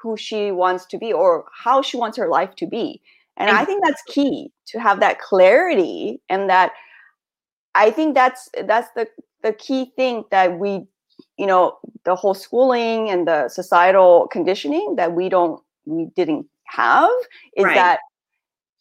who 0.01 0.16
she 0.16 0.53
wants 0.53 0.87
to 0.87 0.99
be 0.99 1.12
or 1.12 1.46
how 1.53 1.83
she 1.83 1.96
wants 1.96 2.16
her 2.16 2.29
life 2.29 2.55
to 2.57 2.66
be. 2.66 3.03
And 3.37 3.51
I 3.51 3.64
think 3.64 3.85
that's 3.85 4.03
key 4.03 4.51
to 4.68 4.81
have 4.81 5.01
that 5.01 5.18
clarity 5.18 6.20
and 6.29 6.49
that 6.49 6.72
I 7.75 7.90
think 7.90 8.14
that's 8.14 8.49
that's 8.64 8.88
the 8.96 9.07
the 9.42 9.53
key 9.53 9.92
thing 9.96 10.25
that 10.31 10.59
we 10.59 10.87
you 11.37 11.46
know 11.46 11.79
the 12.05 12.14
whole 12.14 12.35
schooling 12.35 13.11
and 13.11 13.29
the 13.29 13.49
societal 13.49 14.29
conditioning 14.29 14.96
that 14.96 15.12
we 15.12 15.29
don't 15.29 15.62
we 15.85 16.07
didn't 16.16 16.46
have 16.64 17.11
is 17.57 17.64
right. 17.64 17.75
that 17.75 18.01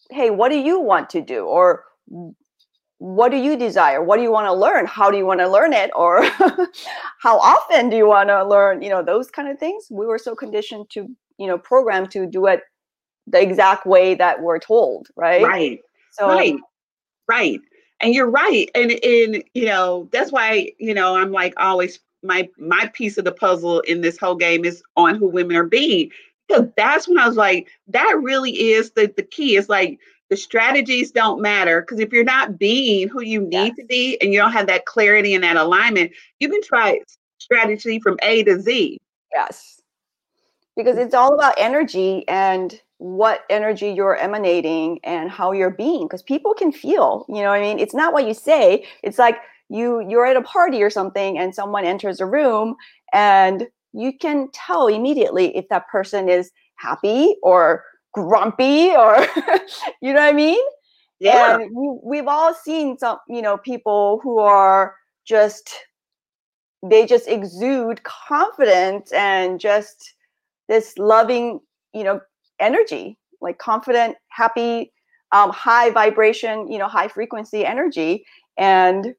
hey 0.09 0.29
what 0.29 0.49
do 0.49 0.57
you 0.57 0.79
want 0.79 1.09
to 1.11 1.21
do? 1.21 1.45
Or 1.45 1.83
what 2.99 3.29
do 3.29 3.37
you 3.37 3.57
desire? 3.57 4.01
What 4.01 4.15
do 4.15 4.23
you 4.23 4.31
want 4.31 4.47
to 4.47 4.53
learn? 4.53 4.85
How 4.85 5.11
do 5.11 5.17
you 5.17 5.25
want 5.25 5.41
to 5.41 5.49
learn 5.49 5.73
it? 5.73 5.91
Or 5.93 6.23
how 7.19 7.37
often 7.39 7.89
do 7.89 7.97
you 7.97 8.07
want 8.07 8.29
to 8.29 8.47
learn? 8.47 8.81
You 8.81 8.89
know 8.89 9.03
those 9.03 9.29
kind 9.29 9.49
of 9.49 9.59
things. 9.59 9.87
We 9.91 10.05
were 10.05 10.17
so 10.17 10.33
conditioned 10.33 10.89
to 10.91 11.09
you 11.37 11.47
know 11.47 11.57
programmed 11.57 12.11
to 12.11 12.25
do 12.25 12.45
it 12.45 12.61
the 13.27 13.41
exact 13.41 13.85
way 13.85 14.15
that 14.15 14.41
we're 14.41 14.59
told, 14.59 15.07
right? 15.15 15.43
Right. 15.43 15.79
So 16.11 16.27
right. 16.27 16.55
Right. 17.27 17.59
And 18.01 18.13
you're 18.13 18.29
right. 18.29 18.69
And 18.75 18.91
and 18.91 19.43
you 19.53 19.65
know, 19.65 20.09
that's 20.11 20.31
why, 20.31 20.71
you 20.79 20.93
know, 20.93 21.15
I'm 21.15 21.31
like 21.31 21.53
always 21.57 21.99
my 22.23 22.49
my 22.57 22.89
piece 22.93 23.17
of 23.17 23.25
the 23.25 23.31
puzzle 23.31 23.81
in 23.81 24.01
this 24.01 24.17
whole 24.17 24.35
game 24.35 24.65
is 24.65 24.83
on 24.95 25.15
who 25.15 25.27
women 25.27 25.55
are 25.55 25.63
being. 25.63 26.11
Because 26.47 26.67
that's 26.77 27.07
when 27.07 27.17
I 27.17 27.27
was 27.27 27.37
like, 27.37 27.69
that 27.87 28.19
really 28.21 28.51
is 28.51 28.91
the 28.91 29.11
the 29.15 29.23
key. 29.23 29.55
It's 29.55 29.69
like 29.69 29.99
the 30.29 30.37
strategies 30.37 31.11
don't 31.11 31.41
matter 31.41 31.81
because 31.81 31.99
if 31.99 32.11
you're 32.11 32.23
not 32.23 32.57
being 32.57 33.07
who 33.07 33.21
you 33.21 33.41
need 33.41 33.51
yes. 33.51 33.75
to 33.77 33.85
be 33.85 34.17
and 34.21 34.33
you 34.33 34.39
don't 34.39 34.51
have 34.51 34.67
that 34.67 34.85
clarity 34.85 35.33
and 35.33 35.43
that 35.43 35.55
alignment, 35.55 36.11
you 36.39 36.49
can 36.49 36.61
try 36.61 36.99
strategy 37.37 37.99
from 37.99 38.17
A 38.21 38.43
to 38.43 38.59
Z. 38.59 38.99
Yes. 39.33 39.74
Because 40.75 40.97
it's 40.97 41.13
all 41.13 41.33
about 41.33 41.55
energy 41.57 42.27
and 42.27 42.79
what 42.97 43.43
energy 43.49 43.89
you're 43.89 44.15
emanating 44.15 44.99
and 45.03 45.29
how 45.29 45.51
you're 45.51 45.69
being 45.69 46.05
because 46.05 46.23
people 46.23 46.53
can 46.53 46.71
feel, 46.71 47.25
you 47.27 47.35
know 47.35 47.49
what 47.49 47.59
I 47.59 47.61
mean? 47.61 47.79
It's 47.79 47.93
not 47.93 48.13
what 48.13 48.27
you 48.27 48.33
say. 48.33 48.85
It's 49.03 49.19
like 49.19 49.37
you 49.69 50.05
you're 50.07 50.25
at 50.25 50.37
a 50.37 50.41
party 50.41 50.81
or 50.81 50.89
something 50.89 51.37
and 51.37 51.53
someone 51.53 51.85
enters 51.85 52.19
a 52.19 52.25
room 52.25 52.75
and 53.13 53.67
you 53.93 54.17
can 54.17 54.49
tell 54.53 54.87
immediately 54.87 55.55
if 55.57 55.67
that 55.69 55.87
person 55.87 56.29
is 56.29 56.51
happy 56.75 57.35
or 57.41 57.83
grumpy 58.13 58.95
or 58.95 59.19
you 60.01 60.13
know 60.13 60.19
what 60.19 60.29
I 60.29 60.33
mean? 60.33 60.63
Yeah. 61.19 61.55
And 61.55 61.71
we, 61.75 61.97
we've 62.03 62.27
all 62.27 62.53
seen 62.53 62.97
some, 62.97 63.17
you 63.27 63.41
know, 63.41 63.57
people 63.57 64.19
who 64.23 64.39
are 64.39 64.95
just 65.25 65.73
they 66.83 67.05
just 67.05 67.27
exude 67.27 68.03
confidence 68.03 69.11
and 69.11 69.59
just 69.59 70.14
this 70.67 70.97
loving, 70.97 71.59
you 71.93 72.03
know, 72.03 72.19
energy, 72.59 73.17
like 73.41 73.57
confident, 73.57 74.15
happy, 74.29 74.91
um, 75.31 75.49
high 75.51 75.89
vibration, 75.89 76.71
you 76.71 76.77
know, 76.77 76.87
high 76.87 77.07
frequency 77.07 77.65
energy. 77.65 78.25
And 78.57 79.15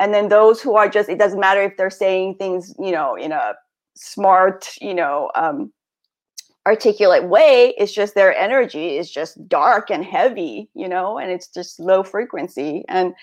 and 0.00 0.14
then 0.14 0.28
those 0.30 0.62
who 0.62 0.76
are 0.76 0.88
just, 0.88 1.10
it 1.10 1.18
doesn't 1.18 1.40
matter 1.40 1.62
if 1.62 1.76
they're 1.76 1.90
saying 1.90 2.36
things, 2.36 2.74
you 2.78 2.90
know, 2.90 3.16
in 3.16 3.32
a 3.32 3.52
smart, 3.96 4.66
you 4.80 4.94
know, 4.94 5.30
um, 5.34 5.72
articulate 6.66 7.24
way 7.24 7.74
it's 7.78 7.92
just 7.92 8.14
their 8.14 8.36
energy 8.36 8.98
is 8.98 9.10
just 9.10 9.48
dark 9.48 9.90
and 9.90 10.04
heavy 10.04 10.68
you 10.74 10.86
know 10.86 11.16
and 11.16 11.30
it's 11.30 11.48
just 11.48 11.80
low 11.80 12.02
frequency 12.02 12.84
and 12.86 13.14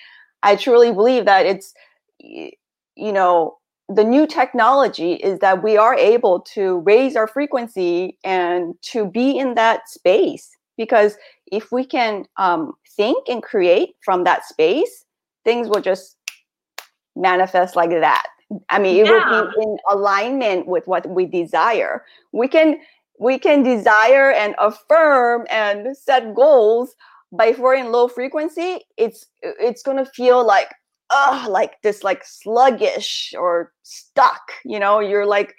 i 0.42 0.56
truly 0.56 0.92
believe 0.92 1.26
that 1.26 1.46
it's 1.46 1.74
you 2.20 3.12
know 3.12 3.56
the 3.90 4.04
new 4.04 4.28
technology 4.28 5.14
is 5.14 5.40
that 5.40 5.64
we 5.64 5.78
are 5.78 5.96
able 5.96 6.42
to 6.42 6.80
raise 6.80 7.16
our 7.16 7.28
frequency 7.28 8.18
and 8.24 8.76
to 8.82 9.06
be 9.06 9.38
in 9.38 9.56
that 9.56 9.88
space. 9.90 10.50
Because 10.76 11.18
if 11.52 11.72
we 11.72 11.86
can 11.86 12.26
um, 12.38 12.74
think 12.96 13.30
and 13.30 13.42
create 13.42 13.96
from 14.04 14.24
that 14.26 14.46
space 14.46 15.06
things 15.46 15.70
will 15.70 15.82
just 15.82 16.18
manifest 17.16 17.76
like 17.78 17.92
that. 17.92 18.28
I 18.70 18.80
mean 18.80 18.98
it 18.98 19.08
yeah. 19.08 19.30
will 19.30 19.50
be 19.50 19.62
in 19.62 19.78
alignment 19.90 20.68
with 20.68 20.86
what 20.88 21.10
we 21.10 21.26
desire. 21.26 22.04
We 22.34 22.50
can 22.50 22.80
we 23.20 23.40
can 23.40 23.64
desire 23.64 24.32
and 24.32 24.56
affirm 24.60 25.48
and 25.50 25.96
set 25.96 26.36
goals 26.36 26.96
but 27.32 27.48
if 27.48 27.58
we're 27.58 27.76
in 27.76 27.92
low 27.92 28.08
frequency 28.08 28.80
it's 28.96 29.26
it's 29.42 29.82
going 29.82 29.98
to 29.98 30.06
feel 30.06 30.46
like 30.46 30.70
uh 31.10 31.48
like 31.50 31.82
this 31.84 32.04
like 32.04 32.24
sluggish 32.26 33.34
or 33.38 33.72
stuck 33.84 34.52
you 34.66 34.80
know 34.80 35.00
you're 35.00 35.26
like 35.26 35.56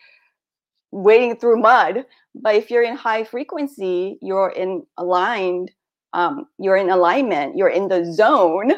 wading 0.91 1.37
through 1.37 1.61
mud 1.61 2.05
but 2.35 2.55
if 2.55 2.71
you're 2.71 2.83
in 2.83 2.97
high 2.97 3.25
frequency 3.25 4.19
you're 4.23 4.51
in 4.51 4.85
aligned 4.97 5.71
um, 6.15 6.47
you're 6.59 6.77
in 6.77 6.89
alignment 6.89 7.57
you're 7.57 7.69
in 7.69 7.89
the 7.89 8.11
zone 8.13 8.73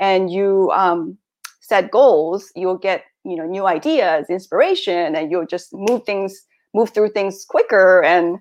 and 0.00 0.30
you 0.30 0.70
um, 0.74 1.16
set 1.60 1.90
goals 1.90 2.52
you'll 2.54 2.78
get 2.78 3.04
you 3.24 3.36
know 3.36 3.46
new 3.46 3.66
ideas 3.66 4.26
inspiration 4.28 5.16
and 5.16 5.30
you'll 5.30 5.46
just 5.46 5.68
move 5.72 6.02
things 6.04 6.42
move 6.74 6.90
through 6.90 7.08
things 7.08 7.44
quicker 7.48 8.02
and 8.02 8.38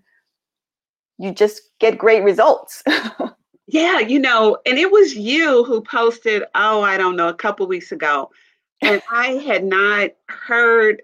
you 1.18 1.32
just 1.32 1.62
get 1.80 1.98
great 1.98 2.24
results. 2.24 2.84
yeah, 3.74 3.98
you 3.98 4.20
know, 4.20 4.60
and 4.68 4.78
it 4.78 4.92
was 4.92 5.16
you 5.16 5.64
who 5.64 5.82
posted, 5.82 6.44
oh, 6.54 6.84
I 6.84 6.96
don't 6.96 7.16
know, 7.16 7.30
a 7.30 7.34
couple 7.34 7.66
weeks 7.66 7.92
ago. 7.92 8.30
And 8.84 9.02
I 9.10 9.30
had 9.30 9.64
not 9.64 10.12
heard 10.30 11.02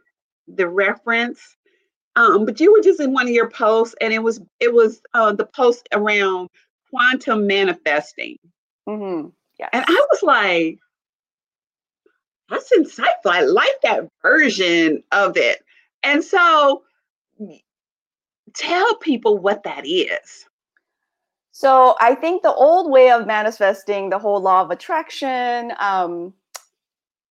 the 0.47 0.67
reference. 0.67 1.39
Um, 2.15 2.45
but 2.45 2.60
you 2.60 2.71
were 2.71 2.82
just 2.82 2.99
in 2.99 3.12
one 3.12 3.27
of 3.27 3.34
your 3.34 3.49
posts, 3.49 3.95
and 4.01 4.13
it 4.13 4.21
was 4.21 4.39
it 4.60 4.71
was 4.71 5.01
uh, 5.15 5.34
the 5.34 5.47
post 5.47 5.89
around 5.93 6.49
quantum 6.91 7.47
manifesting. 7.47 8.38
Mm-hmm. 8.88 9.29
Yes. 9.58 9.69
And 9.73 9.86
I 9.88 10.05
was 10.12 10.21
like, 10.21 10.79
that's 12.49 12.71
insightful. 12.77 13.32
I 13.32 13.41
like 13.41 13.82
that 13.82 14.08
version 14.21 15.01
of 15.12 15.38
it. 15.38 15.63
And 16.03 16.23
so 16.23 16.84
tell 18.53 18.95
people 18.97 19.39
what 19.39 19.63
that 19.63 19.88
is. 19.88 20.45
So 21.60 21.98
I 22.00 22.15
think 22.15 22.41
the 22.41 22.54
old 22.54 22.89
way 22.89 23.12
of 23.12 23.28
manifesting 23.28 24.10
the 24.10 24.17
whole 24.17 24.39
law 24.39 24.62
of 24.62 24.72
attraction, 24.72 25.74
um, 25.78 26.34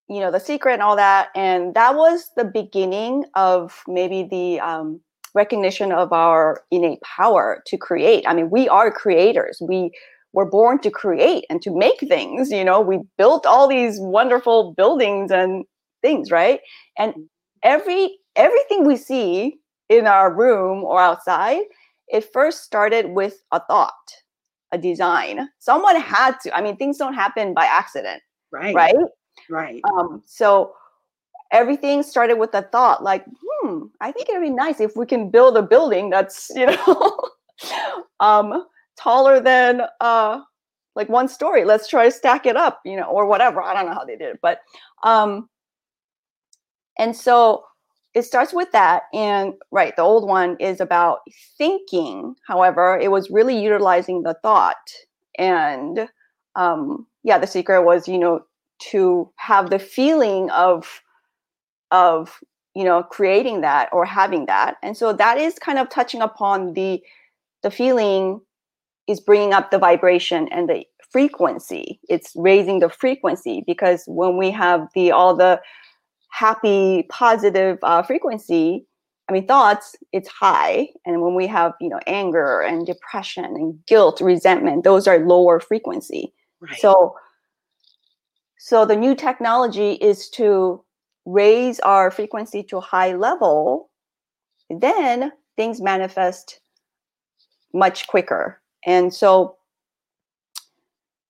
you 0.08 0.18
know, 0.18 0.32
the 0.32 0.40
secret 0.40 0.72
and 0.72 0.82
all 0.82 0.96
that, 0.96 1.28
and 1.36 1.74
that 1.74 1.94
was 1.94 2.28
the 2.36 2.44
beginning 2.44 3.24
of 3.36 3.84
maybe 3.86 4.24
the 4.28 4.58
um, 4.58 5.00
recognition 5.36 5.92
of 5.92 6.12
our 6.12 6.64
innate 6.72 7.00
power 7.02 7.62
to 7.68 7.76
create. 7.76 8.24
I 8.26 8.34
mean, 8.34 8.50
we 8.50 8.68
are 8.68 8.90
creators. 8.90 9.62
We 9.62 9.92
were 10.32 10.50
born 10.50 10.80
to 10.80 10.90
create 10.90 11.44
and 11.48 11.62
to 11.62 11.70
make 11.70 12.00
things. 12.00 12.50
You 12.50 12.64
know, 12.64 12.80
we 12.80 12.98
built 13.16 13.46
all 13.46 13.68
these 13.68 14.00
wonderful 14.00 14.74
buildings 14.76 15.30
and 15.30 15.64
things, 16.02 16.32
right? 16.32 16.58
And 16.98 17.14
every 17.62 18.18
everything 18.34 18.88
we 18.88 18.96
see 18.96 19.60
in 19.88 20.08
our 20.08 20.34
room 20.34 20.82
or 20.82 20.98
outside, 21.00 21.62
it 22.08 22.32
first 22.32 22.64
started 22.64 23.06
with 23.06 23.42
a 23.52 23.60
thought, 23.60 23.92
a 24.72 24.78
design. 24.78 25.48
Someone 25.58 26.00
had 26.00 26.38
to. 26.42 26.56
I 26.56 26.62
mean, 26.62 26.76
things 26.76 26.98
don't 26.98 27.14
happen 27.14 27.54
by 27.54 27.66
accident. 27.66 28.22
Right. 28.50 28.74
Right. 28.74 28.94
Right. 29.50 29.82
Um, 29.92 30.22
so 30.26 30.74
everything 31.52 32.02
started 32.02 32.38
with 32.38 32.54
a 32.54 32.62
thought 32.62 33.02
like, 33.02 33.24
hmm, 33.26 33.84
I 34.00 34.10
think 34.12 34.28
it'd 34.28 34.42
be 34.42 34.50
nice 34.50 34.80
if 34.80 34.96
we 34.96 35.06
can 35.06 35.30
build 35.30 35.56
a 35.56 35.62
building 35.62 36.10
that's, 36.10 36.50
you 36.54 36.66
know, 36.66 37.20
um, 38.20 38.66
taller 38.96 39.40
than 39.40 39.82
uh 40.00 40.40
like 40.94 41.08
one 41.10 41.28
story. 41.28 41.64
Let's 41.64 41.88
try 41.88 42.06
to 42.06 42.10
stack 42.10 42.46
it 42.46 42.56
up, 42.56 42.80
you 42.84 42.96
know, 42.96 43.04
or 43.04 43.26
whatever. 43.26 43.62
I 43.62 43.74
don't 43.74 43.86
know 43.86 43.92
how 43.92 44.04
they 44.04 44.16
did 44.16 44.30
it, 44.30 44.38
but 44.40 44.60
um 45.04 45.48
and 46.98 47.14
so 47.14 47.64
it 48.16 48.24
starts 48.24 48.54
with 48.54 48.72
that 48.72 49.02
and 49.12 49.52
right 49.70 49.94
the 49.96 50.02
old 50.02 50.26
one 50.26 50.56
is 50.58 50.80
about 50.80 51.20
thinking. 51.58 52.34
However 52.48 52.98
it 53.00 53.10
was 53.10 53.30
really 53.30 53.62
utilizing 53.62 54.22
the 54.22 54.34
thought 54.42 54.90
and 55.38 56.08
um 56.56 57.06
yeah 57.24 57.38
the 57.38 57.46
secret 57.46 57.82
was 57.82 58.08
you 58.08 58.18
know 58.18 58.40
to 58.92 59.30
have 59.36 59.70
the 59.70 59.78
feeling 59.78 60.50
of 60.50 61.02
of 61.90 62.40
you 62.74 62.84
know 62.84 63.02
creating 63.02 63.60
that 63.60 63.90
or 63.92 64.06
having 64.06 64.46
that. 64.46 64.76
And 64.82 64.96
so 64.96 65.12
that 65.12 65.38
is 65.38 65.58
kind 65.58 65.78
of 65.78 65.90
touching 65.90 66.22
upon 66.22 66.72
the 66.72 67.02
the 67.62 67.70
feeling 67.70 68.40
is 69.08 69.20
bringing 69.20 69.52
up 69.52 69.70
the 69.70 69.78
vibration 69.78 70.48
and 70.48 70.68
the 70.70 70.84
frequency. 71.10 72.00
It's 72.08 72.32
raising 72.34 72.80
the 72.80 72.88
frequency 72.88 73.62
because 73.66 74.04
when 74.06 74.38
we 74.38 74.50
have 74.52 74.88
the 74.94 75.12
all 75.12 75.36
the 75.36 75.60
happy, 76.36 77.06
positive 77.08 77.78
uh, 77.82 78.02
frequency, 78.02 78.86
I 79.28 79.32
mean, 79.32 79.46
thoughts, 79.46 79.96
it's 80.12 80.28
high. 80.28 80.88
And 81.06 81.22
when 81.22 81.34
we 81.34 81.46
have, 81.46 81.72
you 81.80 81.88
know, 81.88 81.98
anger 82.06 82.60
and 82.60 82.86
depression 82.86 83.44
and 83.44 83.78
guilt, 83.86 84.20
resentment, 84.20 84.84
those 84.84 85.08
are 85.08 85.18
lower 85.20 85.60
frequency. 85.60 86.34
Right. 86.60 86.78
So, 86.78 87.16
so 88.58 88.84
the 88.84 88.96
new 88.96 89.14
technology 89.14 89.92
is 89.92 90.28
to 90.30 90.84
raise 91.24 91.80
our 91.80 92.10
frequency 92.10 92.62
to 92.64 92.76
a 92.76 92.82
high 92.82 93.14
level. 93.14 93.88
Then 94.68 95.32
things 95.56 95.80
manifest 95.80 96.60
much 97.72 98.06
quicker. 98.08 98.60
And 98.84 99.12
so, 99.12 99.56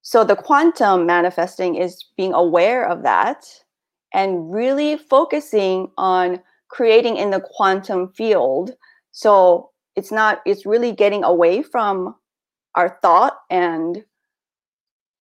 so 0.03 0.25
the 0.25 0.37
quantum 0.37 1.07
manifesting 1.07 1.77
is 1.77 2.05
being 2.17 2.35
aware 2.35 2.89
of 2.89 3.05
that 3.05 3.47
and 4.17 4.53
really 4.53 4.97
focusing 4.97 5.89
on 5.97 6.41
creating 6.69 7.17
in 7.17 7.31
the 7.31 7.41
quantum 7.41 8.09
field. 8.09 8.73
So 9.13 9.71
it's 9.95 10.11
not, 10.11 10.43
it's 10.45 10.67
really 10.67 10.91
getting 10.91 11.23
away 11.23 11.63
from 11.63 12.17
our 12.75 12.99
thought 13.01 13.39
and 13.51 14.05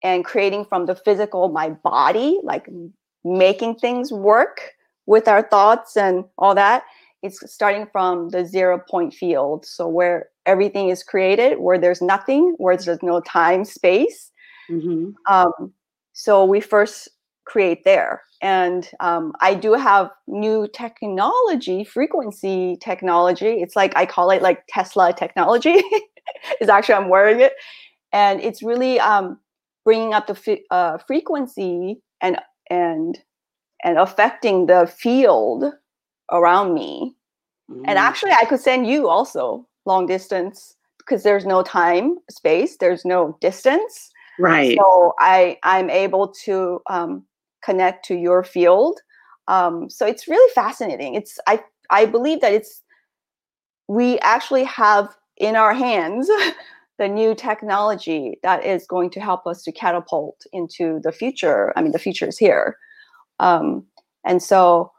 and 0.04 0.26
creating 0.26 0.66
from 0.66 0.86
the 0.88 0.96
physical 0.96 1.48
my 1.48 1.70
body 1.70 2.38
like 2.44 2.68
making 3.24 3.74
things 3.76 4.12
work 4.12 4.74
with 5.06 5.28
our 5.28 5.42
thoughts 5.42 5.96
and 5.96 6.26
all 6.38 6.54
that 6.54 6.84
it's 7.24 7.40
starting 7.52 7.88
from 7.94 8.30
the 8.30 8.46
zero 8.46 8.78
point 8.78 9.14
field 9.14 9.66
so 9.66 9.88
where 9.88 10.28
everything 10.46 10.90
is 10.90 11.04
created, 11.04 11.60
where 11.60 11.78
there's 11.78 12.02
nothing, 12.02 12.56
where 12.58 12.78
there's 12.78 13.02
no 13.02 13.20
time, 13.22 13.66
space. 13.66 14.32
Mm-hmm. 14.70 15.12
Um, 15.32 15.74
so 16.14 16.46
we 16.46 16.62
first 16.62 17.10
create 17.46 17.84
there. 17.84 18.24
And 18.42 18.90
um, 19.00 19.34
I 19.42 19.54
do 19.54 19.74
have 19.74 20.10
new 20.28 20.68
technology, 20.74 21.84
frequency 21.84 22.78
technology. 22.82 23.62
It's 23.62 23.76
like 23.76 23.96
I 23.96 24.06
call 24.06 24.32
it 24.32 24.42
like 24.42 24.64
Tesla 24.68 25.14
technology. 25.14 25.82
is 26.62 26.70
actually 26.70 26.96
I'm 26.96 27.10
wearing 27.10 27.40
it, 27.40 27.54
and 28.12 28.42
it's 28.42 28.62
really 28.62 29.00
um, 29.00 29.40
bringing 29.84 30.14
up 30.14 30.28
the 30.28 30.60
uh, 30.72 30.98
frequency 30.98 32.02
and 32.22 32.40
and 32.70 33.20
and 33.84 33.98
affecting 33.98 34.66
the 34.66 34.92
field 34.98 35.66
around 36.32 36.74
me. 36.74 37.16
Mm. 37.70 37.84
And 37.88 37.98
actually, 37.98 38.32
I 38.32 38.46
could 38.46 38.60
send 38.60 38.88
you 38.88 39.08
also 39.08 39.68
long 39.86 40.08
distance 40.08 40.76
because 40.98 41.24
there's 41.24 41.46
no 41.46 41.62
time, 41.62 42.18
space, 42.30 42.78
there's 42.78 43.06
no 43.06 43.38
distance. 43.42 44.12
Right. 44.40 44.78
So 44.78 45.14
I 45.20 45.58
I'm 45.64 45.90
able 45.90 46.30
to 46.46 46.82
um, 46.90 47.24
connect 47.66 48.06
to 48.06 48.16
your 48.16 48.44
field. 48.44 49.00
Um, 49.48 49.90
so 49.90 50.06
it's 50.06 50.28
really 50.28 50.52
fascinating. 50.54 51.16
It's 51.16 51.40
I 51.48 51.64
I 51.90 52.06
believe 52.06 52.42
that 52.42 52.54
it's 52.54 52.82
we 53.88 54.20
actually 54.20 54.64
have 54.64 55.16
in 55.38 55.56
our 55.56 55.74
hands 55.74 56.30
the 56.98 57.08
new 57.08 57.36
technology 57.36 58.40
that 58.42 58.66
is 58.66 58.88
going 58.88 59.10
to 59.12 59.20
help 59.20 59.46
us 59.46 59.64
to 59.64 59.72
catapult 59.72 60.46
into 60.54 61.00
the 61.04 61.12
future. 61.12 61.74
I 61.76 61.82
mean, 61.82 61.92
the 61.92 62.00
future 62.00 62.28
is 62.28 62.38
here. 62.38 62.78
Um, 63.40 63.86
and 64.24 64.42
so 64.42 64.92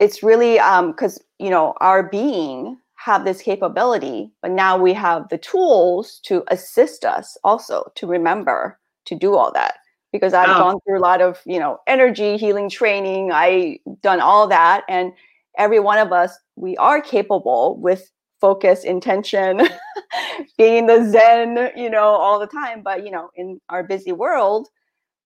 it's 0.00 0.22
really 0.22 0.54
because 0.54 1.18
um, 1.18 1.26
you 1.38 1.50
know 1.50 1.74
our 1.80 2.02
being 2.02 2.78
have 2.96 3.24
this 3.24 3.42
capability, 3.42 4.30
but 4.42 4.50
now 4.50 4.76
we 4.76 4.92
have 4.92 5.28
the 5.28 5.38
tools 5.38 6.20
to 6.24 6.44
assist 6.48 7.04
us 7.04 7.36
also 7.42 7.90
to 7.96 8.06
remember 8.06 8.78
to 9.06 9.16
do 9.16 9.34
all 9.34 9.52
that. 9.52 9.74
Because 10.12 10.34
I've 10.34 10.50
oh. 10.50 10.58
gone 10.58 10.80
through 10.80 10.98
a 10.98 11.00
lot 11.00 11.22
of 11.22 11.40
you 11.46 11.58
know 11.58 11.78
energy 11.86 12.36
healing 12.36 12.68
training. 12.68 13.32
I 13.32 13.78
done 14.02 14.20
all 14.20 14.46
that, 14.48 14.84
and 14.88 15.12
every 15.58 15.80
one 15.80 15.98
of 15.98 16.12
us 16.12 16.36
we 16.56 16.76
are 16.76 17.00
capable 17.00 17.78
with 17.80 18.10
focus, 18.40 18.84
intention, 18.84 19.62
being 20.58 20.86
the 20.86 21.08
zen, 21.08 21.70
you 21.76 21.88
know, 21.88 22.04
all 22.04 22.38
the 22.38 22.46
time. 22.46 22.82
But 22.82 23.04
you 23.04 23.10
know, 23.10 23.30
in 23.36 23.60
our 23.70 23.82
busy 23.82 24.12
world, 24.12 24.68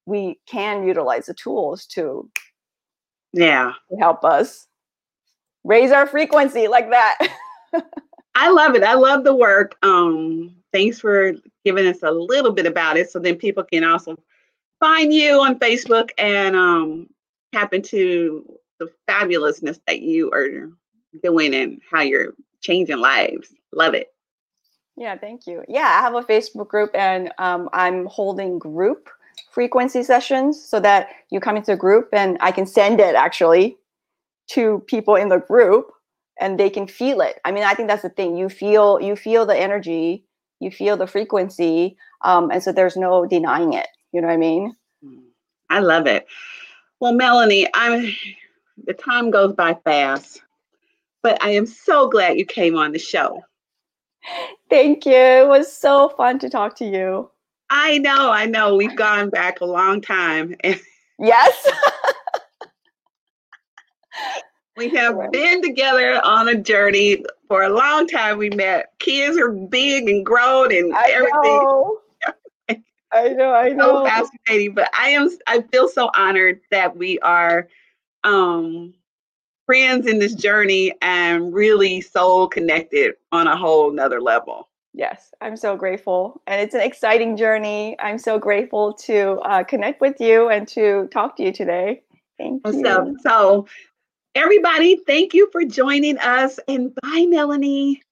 we 0.05 0.39
can 0.47 0.87
utilize 0.87 1.27
the 1.27 1.35
tools 1.35 1.87
to 1.87 2.31
yeah 3.33 3.73
to 3.91 3.97
help 3.97 4.25
us 4.25 4.69
raise 5.65 5.91
our 5.91 6.07
frequency 6.07 6.69
like 6.69 6.91
that. 6.91 7.29
I 8.37 8.51
love 8.51 8.75
it. 8.75 8.83
I 8.83 8.95
love 8.95 9.25
the 9.25 9.35
work. 9.35 9.77
Um, 9.83 10.55
thanks 10.73 11.01
for 11.01 11.33
giving 11.65 11.87
us 11.87 12.03
a 12.03 12.11
little 12.11 12.53
bit 12.53 12.67
about 12.67 12.97
it, 12.97 13.11
so 13.11 13.19
then 13.19 13.37
people 13.37 13.65
can 13.65 13.83
also 13.83 14.17
find 14.87 15.13
you 15.13 15.41
on 15.41 15.59
Facebook 15.59 16.11
and 16.17 16.55
um, 16.55 17.09
tap 17.53 17.75
into 17.75 18.47
the 18.79 18.89
fabulousness 19.09 19.81
that 19.89 20.01
you 20.01 20.31
are 20.31 20.71
doing 21.25 21.55
and 21.55 21.81
how 21.91 22.03
you're 22.03 22.35
changing 22.61 22.99
lives. 22.99 23.53
Love 23.73 23.95
it. 23.95 24.15
Yeah, 24.97 25.17
thank 25.19 25.47
you. 25.49 25.65
Yeah, 25.69 25.81
I 25.99 26.03
have 26.03 26.15
a 26.15 26.23
Facebook 26.23 26.69
group 26.69 26.91
and 26.95 27.33
um, 27.39 27.69
I'm 27.73 28.07
holding 28.07 28.61
group 28.61 29.09
frequency 29.51 30.05
sessions 30.05 30.63
so 30.63 30.79
that 30.81 31.09
you 31.31 31.41
come 31.41 31.57
into 31.57 31.73
a 31.73 31.77
group 31.77 32.11
and 32.13 32.39
I 32.41 32.53
can 32.53 32.67
send 32.67 33.01
it 33.01 33.17
actually 33.17 33.77
to 34.51 34.85
people 34.87 35.17
in 35.17 35.29
the 35.29 35.39
group 35.39 35.91
and 36.41 36.61
they 36.61 36.71
can 36.71 36.87
feel 36.87 37.21
it. 37.23 37.41
I 37.45 37.51
mean, 37.51 37.65
I 37.65 37.75
think 37.75 37.89
that's 37.89 38.03
the 38.03 38.11
thing. 38.11 38.37
You 38.37 38.49
feel 38.49 39.01
you 39.01 39.17
feel 39.17 39.47
the 39.47 39.57
energy, 39.57 40.25
you 40.61 40.71
feel 40.71 40.97
the 40.97 41.07
frequency, 41.07 41.97
um, 42.23 42.51
and 42.53 42.63
so 42.63 42.71
there's 42.73 42.97
no 42.97 43.27
denying 43.27 43.73
it. 43.73 43.89
You 44.17 44.23
know 44.23 44.29
what 44.29 44.35
I 44.35 44.39
mean? 44.39 44.75
I 45.69 45.81
love 45.81 46.07
it. 46.07 46.27
Well, 47.01 47.13
Melanie, 47.13 47.69
I'm 47.75 48.17
the 48.87 48.95
time 48.95 49.31
goes 49.31 49.53
by 49.53 49.75
fast, 49.85 50.41
but 51.23 51.37
I 51.45 51.51
am 51.51 51.67
so 51.67 52.09
glad 52.09 52.39
you 52.39 52.47
came 52.47 52.79
on 52.79 52.93
the 52.93 52.99
show. 52.99 53.45
Thank 54.71 55.05
you. 55.05 55.13
It 55.13 55.49
was 55.49 55.71
so 55.71 56.09
fun 56.17 56.39
to 56.39 56.49
talk 56.49 56.77
to 56.77 56.87
you. 56.87 57.31
I 57.69 57.99
know, 57.99 58.31
I 58.31 58.47
know. 58.47 58.75
We've 58.75 58.97
gone 58.97 59.29
back 59.29 59.61
a 59.61 59.67
long 59.67 60.01
time. 60.01 60.57
yes. 61.19 61.71
we 64.79 64.89
have 64.97 65.31
been 65.31 65.61
together 65.61 66.23
on 66.25 66.49
a 66.49 66.55
journey 66.55 67.23
for 67.49 67.65
a 67.65 67.69
long 67.69 68.07
time. 68.07 68.39
We 68.39 68.49
met. 68.49 68.99
Kids 68.99 69.37
are 69.37 69.51
big 69.53 70.09
and 70.09 70.25
grown 70.25 70.75
and 70.75 70.95
I 70.95 71.11
everything. 71.11 71.43
Know. 71.43 71.99
I 73.17 73.29
know, 73.29 73.53
I 73.53 73.69
know. 73.71 74.05
So 74.05 74.05
fascinating. 74.05 74.75
But 74.75 74.91
I 74.99 75.11
am 75.11 75.31
I 75.47 75.63
feel 75.63 75.89
so 75.89 76.11
honored 76.15 76.61
that 76.71 76.97
we 76.97 77.19
are 77.21 77.69
um 78.25 78.95
friends 79.67 80.07
in 80.07 80.19
this 80.19 80.35
journey 80.35 80.93
and 81.03 81.53
really 81.53 82.01
soul 82.01 82.49
connected 82.49 83.15
on 83.33 83.47
a 83.49 83.57
whole 83.57 83.91
nother 83.91 84.21
level. 84.21 84.69
Yes, 84.95 85.35
I'm 85.43 85.57
so 85.57 85.77
grateful. 85.77 86.41
And 86.47 86.61
it's 86.61 86.75
an 86.75 86.81
exciting 86.81 87.37
journey. 87.37 87.97
I'm 87.99 88.17
so 88.19 88.39
grateful 88.39 88.95
to 88.95 89.41
uh, 89.41 89.63
connect 89.65 90.01
with 90.01 90.21
you 90.21 90.49
and 90.49 90.67
to 90.69 91.09
talk 91.09 91.37
to 91.37 91.43
you 91.43 91.53
today. 91.53 92.03
Thank 92.39 92.63
you. 92.67 92.83
So, 92.83 93.15
so, 93.21 93.67
everybody, 94.35 94.97
thank 95.07 95.35
you 95.35 95.51
for 95.53 95.65
joining 95.65 96.17
us. 96.19 96.59
And 96.67 96.95
bye, 97.03 97.27
Melanie. 97.29 98.03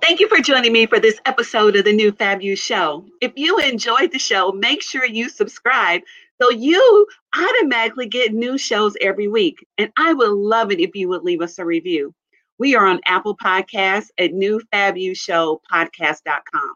Thank 0.00 0.20
you 0.20 0.28
for 0.28 0.38
joining 0.38 0.72
me 0.72 0.86
for 0.86 0.98
this 0.98 1.20
episode 1.26 1.76
of 1.76 1.84
the 1.84 1.92
New 1.92 2.10
Fab 2.12 2.40
You 2.42 2.56
Show. 2.56 3.04
If 3.20 3.32
you 3.36 3.58
enjoyed 3.58 4.10
the 4.12 4.18
show, 4.18 4.50
make 4.52 4.82
sure 4.82 5.04
you 5.04 5.28
subscribe 5.28 6.00
so 6.40 6.50
you 6.50 7.06
automatically 7.36 8.06
get 8.06 8.32
new 8.32 8.56
shows 8.58 8.96
every 9.00 9.28
week. 9.28 9.64
And 9.78 9.92
I 9.96 10.12
would 10.12 10.32
love 10.32 10.72
it 10.72 10.80
if 10.80 10.94
you 10.94 11.08
would 11.08 11.22
leave 11.22 11.40
us 11.42 11.58
a 11.58 11.64
review. 11.64 12.14
We 12.58 12.76
are 12.76 12.86
on 12.86 13.00
Apple 13.06 13.36
Podcasts 13.36 14.08
at 14.18 14.32
newfabushowpodcast.com. 14.32 16.74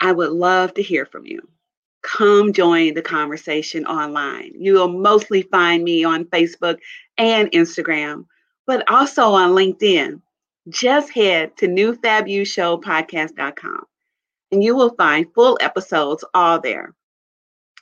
I 0.00 0.12
would 0.12 0.32
love 0.32 0.74
to 0.74 0.82
hear 0.82 1.06
from 1.06 1.26
you. 1.26 1.40
Come 2.02 2.52
join 2.52 2.94
the 2.94 3.02
conversation 3.02 3.84
online. 3.86 4.52
You 4.54 4.74
will 4.74 4.88
mostly 4.88 5.42
find 5.42 5.82
me 5.82 6.04
on 6.04 6.26
Facebook 6.26 6.78
and 7.16 7.50
Instagram, 7.52 8.26
but 8.66 8.88
also 8.90 9.32
on 9.32 9.50
LinkedIn 9.50 10.20
just 10.68 11.12
head 11.12 11.56
to 11.58 11.66
newfabushowpodcast.com 11.66 13.84
and 14.50 14.64
you 14.64 14.74
will 14.74 14.94
find 14.94 15.32
full 15.34 15.58
episodes 15.60 16.24
all 16.34 16.60
there. 16.60 16.94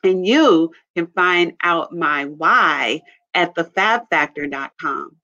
And 0.03 0.26
you 0.26 0.72
can 0.95 1.07
find 1.09 1.55
out 1.62 1.93
my 1.93 2.26
why 2.26 3.03
at 3.34 3.55
thefabfactor.com. 3.55 5.16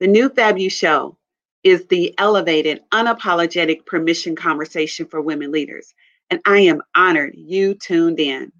The 0.00 0.06
New 0.06 0.28
Fab 0.28 0.58
You 0.58 0.70
Show 0.70 1.18
is 1.62 1.86
the 1.86 2.14
elevated, 2.18 2.82
unapologetic 2.92 3.86
permission 3.86 4.36
conversation 4.36 5.06
for 5.06 5.20
women 5.20 5.50
leaders. 5.50 5.94
And 6.30 6.40
I 6.44 6.60
am 6.60 6.82
honored 6.94 7.34
you 7.36 7.74
tuned 7.74 8.20
in. 8.20 8.52